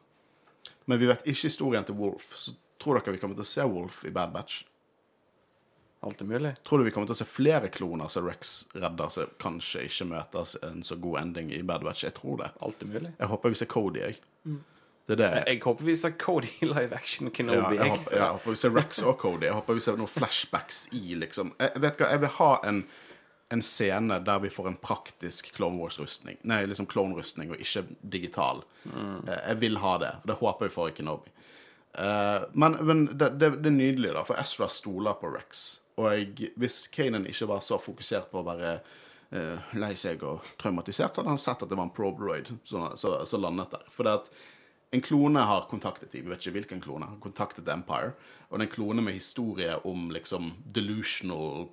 [0.86, 2.36] men vi vet ikke historien til Wolf.
[2.38, 4.64] Så tror dere vi kommer til å se Wolf i Bad Batch?
[6.02, 6.54] Alt er mulig.
[6.64, 10.08] Tror du vi kommer til å se flere kloner som Rex redder, som kanskje ikke
[10.14, 12.06] møtes en så god ending i Bad Batch?
[12.08, 12.54] Jeg tror det.
[12.64, 13.12] Alt er mulig.
[13.18, 14.22] Jeg håper vi ser Cody, jeg.
[15.10, 17.76] Det er det jeg, Jeg håper vi ser Cody i live action ja, Kenobi.
[17.76, 19.48] jeg, jeg håper, ja, jeg håper vi ser Rex og Cody.
[19.50, 21.52] Jeg håper vi ser noen flashbacks i, liksom.
[21.60, 22.82] Jeg, vet hva, jeg vil ha en,
[23.58, 26.40] en scene der vi får en praktisk Clone Wars-rustning.
[26.48, 27.84] Nei, liksom Clone-rustning, og ikke
[28.16, 28.64] digital.
[28.86, 29.26] Mm.
[29.34, 30.14] Jeg vil ha det.
[30.30, 31.36] Det håper vi får i Kenobi.
[31.98, 35.80] Uh, men men det, det, det er nydelig, da, for Ezra stoler på Rex.
[36.00, 41.12] Og hvis Kanan ikke var så fokusert på å være uh, lei seg og traumatisert,
[41.12, 43.90] så hadde han sett at det var en probroid som landet der.
[43.92, 44.32] For det at
[44.96, 48.16] en klone har kontaktet dem, vi vet ikke hvilken klone, har kontaktet Empire.
[48.50, 51.68] Og det er en klone med historie om liksom delusional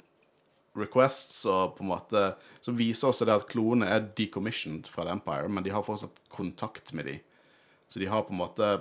[0.76, 2.24] requests, og på en måte
[2.60, 6.20] som viser også det at klonene er decommissioned fra The Empire, men de har fortsatt
[6.28, 7.22] kontakt med dem.
[7.88, 8.76] Så de har på en måte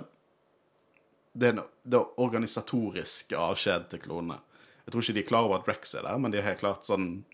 [1.36, 1.52] Det
[1.84, 4.38] det organisatoriske avskjed til klonene.
[4.86, 6.62] Jeg tror ikke de er klar over at Rex er der, men de er helt
[6.62, 7.24] klart sånn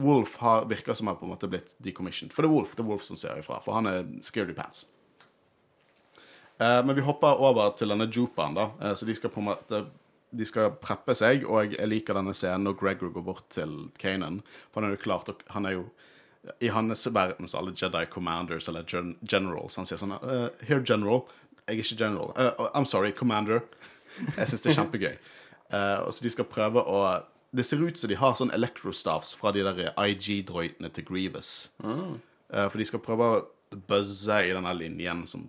[0.00, 2.32] Wolf har, virker som han på en måte blitt decommissioned.
[2.32, 4.86] For det er Wolf det er Wolf som ser ifra, for han er scaredy pants.
[6.62, 8.70] Eh, men vi hopper over til denne Jupaen, da.
[8.80, 9.84] Eh, så de skal på en måte
[10.32, 14.40] De skal preppe seg, og jeg liker denne scenen når Gregor går bort til Kanan.
[14.70, 15.82] For han er jo klart Han er jo
[16.64, 19.76] I hans verden så alle Jedi commanders eller gen generals.
[19.76, 21.26] Han sier sånn uh, Here, general.
[21.68, 22.32] Jeg er ikke general.
[22.32, 23.60] Uh, I'm sorry, commander.
[24.38, 25.18] Jeg syns det er kjempegøy.
[25.72, 26.98] Uh, og så de skal prøve å
[27.52, 31.72] Det ser ut som de har sånn electrostaffs fra de der IG-droidene til Grievous.
[31.84, 32.16] Uh,
[32.68, 33.42] for de skal prøve å
[33.88, 35.48] buzze i denne linjen som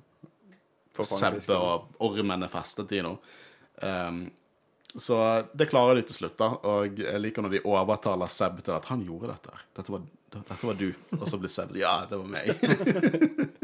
[0.93, 3.15] Sebbe og ormen er festet i nå.
[3.82, 4.28] Um,
[4.93, 5.17] så
[5.57, 6.51] det klarer de til slutt, da.
[6.69, 9.55] Og jeg liker når de overtaler Seb til at han gjorde dette.
[9.80, 10.03] Dette var,
[10.36, 10.89] dette var du.
[11.17, 12.51] Og så blir Seb Ja, det var meg.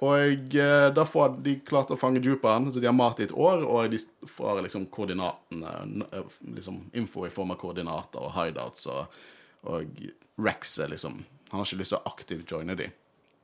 [0.00, 3.34] og eh, da får de klart å fange Juperen, så de har mat i et
[3.36, 8.88] år, og de får liksom koordinatene eh, liksom Info i form av koordinater og hideouts,
[8.88, 9.22] og,
[9.68, 10.00] og
[10.40, 11.20] Rex er liksom
[11.50, 12.86] Han har ikke lyst til å aktivt joine de.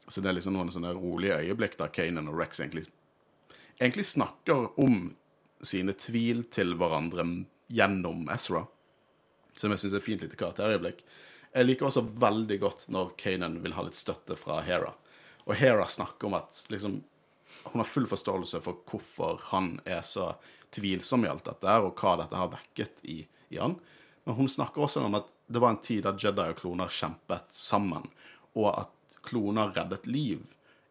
[0.07, 2.87] Så det er liksom noen sånne rolige øyeblikk der Kanan og Rex egentlig
[3.79, 5.15] egentlig snakker om
[5.61, 7.25] sine tvil til hverandre
[7.73, 8.67] gjennom Ezra.
[9.57, 11.03] Som jeg syns er et fint lite karakterøyeblikk.
[11.57, 14.93] Jeg liker også veldig godt når Kanan vil ha litt støtte fra Hera.
[15.47, 16.99] Og Hera snakker om at liksom,
[17.71, 20.33] hun har full forståelse for hvorfor han er så
[20.75, 23.21] tvilsom i alt dette, og hva dette har vekket i,
[23.55, 23.79] i han.
[24.27, 27.55] Men hun snakker også om at det var en tid da Jedi og kloner kjempet
[27.55, 28.09] sammen,
[28.59, 30.43] og at kloner reddet liv,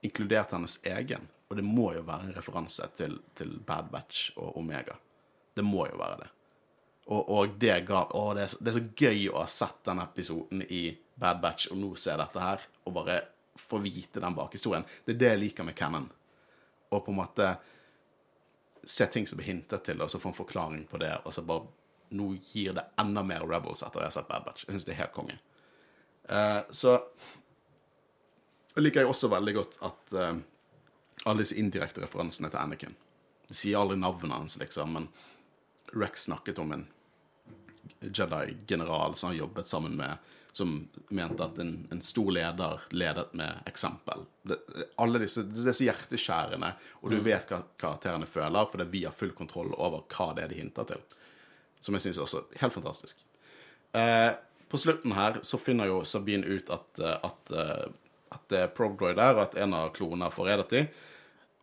[0.05, 1.27] inkludert hennes egen.
[1.49, 4.95] Og det må jo være en referanse til, til Bad Batch og Omega.
[5.55, 6.29] Det må jo være det.
[7.05, 9.83] Og, og det ga Å, det er, så, det er så gøy å ha sett
[9.85, 10.83] den episoden i
[11.19, 13.19] Bad Batch og nå se dette her, og bare
[13.55, 14.85] få vite den bakhistorien.
[15.05, 16.09] Det er det jeg liker med Cannon.
[16.89, 17.55] Og på en måte
[18.85, 21.45] se ting som blir hintet til, og så få en forklaring på det, og så
[21.45, 21.67] bare
[22.15, 24.67] Nå gir det enda mer Rebels etter jeg har sett Bad Batch.
[24.67, 25.39] Jeg syns det er helt konge.
[26.29, 26.91] Uh, så
[28.77, 30.37] liker jeg også veldig godt at uh,
[31.25, 32.93] alle disse indirekte referansene til Anakin
[33.49, 35.09] De sier aldri navnet hans, liksom, men
[35.97, 36.85] Rex snakket om en
[38.05, 40.75] Jedi-general som har jobbet sammen med Som
[41.11, 44.23] mente at en, en stor leder ledet med eksempel.
[44.47, 44.55] Det,
[45.03, 46.69] alle disse, det er så hjerteskjærende,
[47.01, 50.53] og du vet hva karakterene føler, fordi vi har full kontroll over hva det er
[50.53, 51.03] de hinter til.
[51.83, 53.19] Som jeg syns også er helt fantastisk.
[53.99, 54.31] Eh,
[54.71, 57.85] på slutten her så finner jo Sabine ut at, eh, at, eh,
[58.31, 60.87] at det er Progdroid der, og at en av klonene får redet til.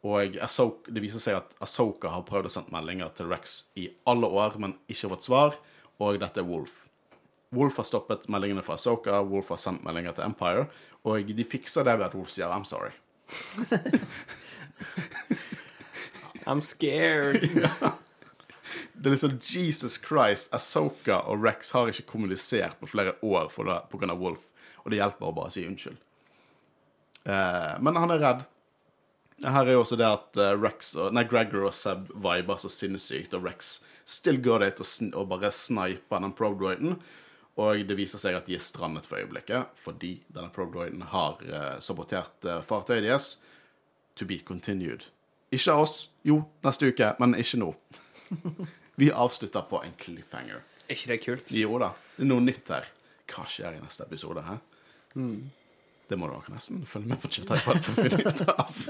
[0.02, 3.88] Og Ahsoka, det viser seg at Asoka har prøvd å sende meldinger til Rex i
[4.10, 5.58] alle år, men ikke fått svar.
[6.02, 6.88] Og dette er Wolf.
[7.52, 10.64] Wolf har stoppet meldingene fra Soka, Wolf har sendt meldinger til Empire,
[11.04, 12.96] og de fikser det ved at Wolf sier 'I'm sorry'.
[16.46, 17.42] I'm scared.
[18.92, 23.50] Det er liksom Jesus Christ, Asoka og Rex har ikke kommunisert på flere år
[23.90, 24.14] pga.
[24.14, 24.40] Wolf,
[24.84, 25.96] og det hjelper å bare si unnskyld.
[27.24, 28.44] Eh, men han er redd.
[29.42, 32.70] Her er jo også det at eh, Rex og, nei, Gregor og Seb viber så
[32.70, 34.86] sinnssykt, og Rex still går dit og,
[35.18, 36.94] og bare sniper den Prodroiden.
[37.60, 41.74] Og det viser seg at de er strandet for øyeblikket, fordi denne Prodroiden har eh,
[41.84, 43.34] sabotert eh, fartøyet deres.
[44.16, 45.04] To be continued.
[45.52, 45.96] Ikke av oss.
[46.24, 47.72] Jo, neste uke, men ikke nå.
[49.00, 50.64] Vi avslutter på en cliffhanger.
[50.88, 51.52] Er ikke det kult?
[51.56, 52.88] Jo da, det er noe nytt her.
[53.32, 54.44] Hva skjer i neste episode?
[54.44, 54.56] Hæ?
[56.08, 58.82] Det må dere nesten følge med på Chatipod for å finne ut av.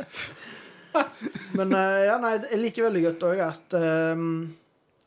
[1.58, 3.76] Men eh, ja, nei, jeg liker veldig godt òg at
[4.14, 4.26] um,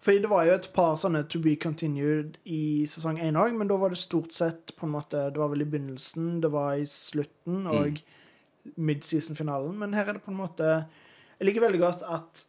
[0.06, 3.70] Fordi det var jo et par sånne to be continued i sesong én òg, men
[3.70, 6.76] da var det stort sett på en måte Det var vel i begynnelsen, det var
[6.78, 8.02] i slutten og
[8.78, 10.68] midseason-finalen, men her er det på en måte
[11.40, 12.44] Jeg liker veldig godt at,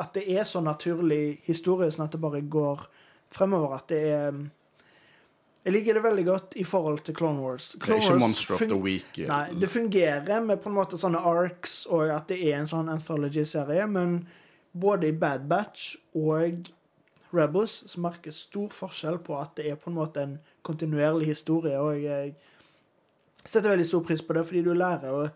[0.00, 2.86] at det er så naturlig historie, sånn at det bare går
[3.32, 3.76] fremover.
[3.76, 4.40] At det er
[5.64, 7.72] Jeg liker det veldig godt i forhold til Clone Wars.
[7.76, 9.18] Det er ikke Wars Monster of the Week.
[9.28, 12.88] Nei, det fungerer med på en måte sånne arcs, og at det er en sånn
[12.88, 14.22] anthology-serie, men
[14.72, 16.70] både i Bad Batch og
[17.34, 21.76] Rebels så merker stor forskjell på at det er på en måte en kontinuerlig historie,
[21.80, 22.34] og jeg
[23.44, 25.28] setter veldig stor pris på det, fordi du lærer å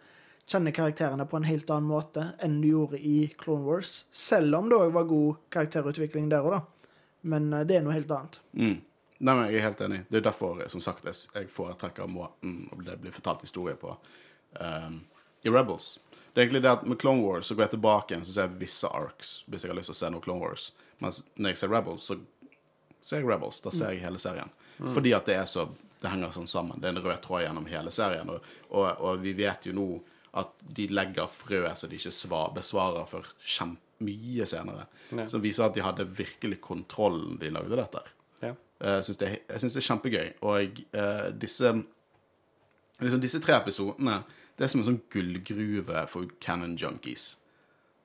[0.49, 4.71] kjenne karakterene på en helt annen måte enn du gjorde i Clone Wars, selv om
[4.71, 6.89] det òg var god karakterutvikling der òg, da.
[7.23, 8.41] Men eh, det er noe helt annet.
[8.59, 8.81] Mm.
[9.23, 10.01] Nei, men Jeg er helt enig.
[10.09, 13.93] Det er derfor som sagt, jeg foretrekker måten det blir fortalt historie på
[14.59, 14.97] um,
[15.47, 16.01] i Rebels.
[16.33, 18.49] Det er egentlig det at Med Clone Wars så går jeg tilbake igjen så ser
[18.49, 20.73] jeg visse arcs hvis jeg har lyst til å se noe Clone Wars.
[21.03, 22.17] Mens når jeg ser Rebels, så
[23.03, 23.61] ser jeg Rebels.
[23.65, 24.51] Da ser jeg hele serien.
[24.95, 25.69] Fordi at det er så
[26.03, 26.81] Det henger sånn sammen.
[26.83, 28.31] Det er en rød tråd gjennom hele serien.
[28.33, 29.85] Og, og, og vi vet jo nå
[30.35, 34.89] at de legger frøet så de ikke svar, besvarer kjempe mye senere.
[35.15, 35.29] Ja.
[35.31, 38.03] Som viser at de hadde virkelig kontroll når de lagde dette.
[38.43, 38.51] Ja.
[38.83, 40.33] Eh, Jeg syns det, det er kjempegøy.
[40.43, 41.71] Og eh, disse
[43.03, 44.23] liksom disse tre episodene
[44.59, 47.37] det er som en sånn gullgruve for Cannon Junkies.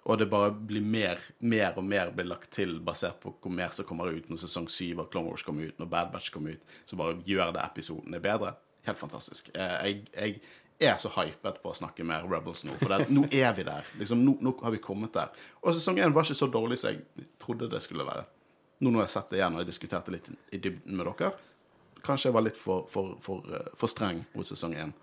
[0.08, 3.74] Og det bare blir mer, mer og mer blir lagt til basert på hvor mer
[3.76, 6.56] som kommer ut når sesong 7 av Clone Wars kommer ut, når Bad Batch kommer
[6.56, 6.64] ut.
[6.88, 8.54] Så bare gjør det episodene bedre.
[8.88, 9.50] helt fantastisk.
[9.54, 10.40] Eh, Jeg, jeg
[10.80, 13.84] er så hypet på å snakke med Rebels nå, for det, nå er vi der.
[14.00, 15.34] Liksom, nå, nå har vi kommet der.
[15.62, 18.24] Og sesong 1 var ikke så dårlig som jeg trodde det skulle være.
[18.80, 21.34] Nå når jeg har sett det igjen og jeg diskuterte litt i dybden med dere,
[22.06, 24.94] kanskje jeg var litt for, for, for, eh, for streng mot sesong 1.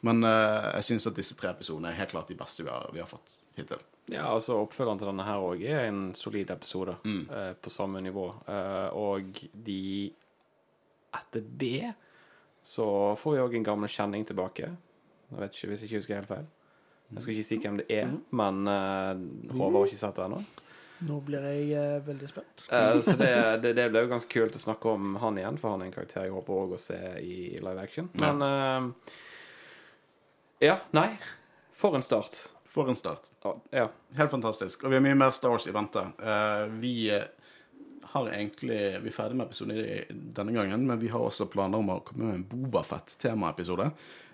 [0.00, 2.88] Men uh, jeg syns at disse tre episodene er helt klart de beste vi har,
[2.92, 3.80] vi har fått hittil.
[4.10, 8.28] Ja, altså Oppfølgeren til denne her òg er en solid episode eh, på samme nivå.
[8.50, 9.82] Eh, og de
[11.10, 11.92] Etter det
[12.62, 14.68] så får vi òg en gammel kjenning tilbake.
[15.30, 16.48] Jeg vet ikke hvis jeg ikke husker helt feil.
[17.10, 20.42] Jeg skal ikke si hvem det er, men uh, Håvard har ikke sett det ennå.
[21.08, 22.66] Nå blir jeg eh, veldig spent.
[22.68, 23.32] Eh, så det,
[23.64, 25.94] det, det ble jo ganske kult å snakke om han igjen, for han er en
[25.94, 28.10] karakter jeg håper òg å se i live action.
[28.20, 29.14] Men eh,
[30.68, 31.14] Ja, nei.
[31.72, 32.36] For en start.
[32.70, 33.30] For en start.
[33.70, 33.88] Ja.
[34.14, 34.84] Helt fantastisk.
[34.84, 36.04] Og vi har mye mer Star Wars i vente.
[36.22, 37.26] Uh, vi eh,
[38.12, 39.80] har egentlig Vi er ferdig med episoden
[40.36, 43.90] denne gangen, men vi har også planer om å komme med en Bobafett-temaepisode.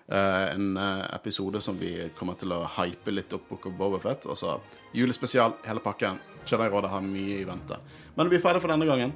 [0.07, 4.29] Uh, en eh, episode som vi kommer til å hype litt opp på Bobafett.
[4.29, 4.59] Og så
[4.93, 6.21] julespesial, hele pakken.
[6.47, 7.81] Jedi-rådet har mye i vente.
[8.15, 9.15] Men vi er ferdig for denne gangen.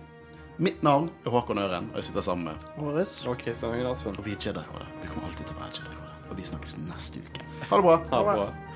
[0.62, 3.22] Mitt navn er Håkon Øren, og jeg sitter sammen med Årets.
[3.30, 4.18] Og Kristian Høgen Aspen.
[4.18, 4.90] Og vi er Jedi-rådet.
[4.98, 6.28] Vi kommer alltid til å være Jedi-rådet.
[6.32, 7.48] Og vi snakkes neste uke.
[7.70, 8.02] Ha det bra.
[8.10, 8.71] Ha det bra.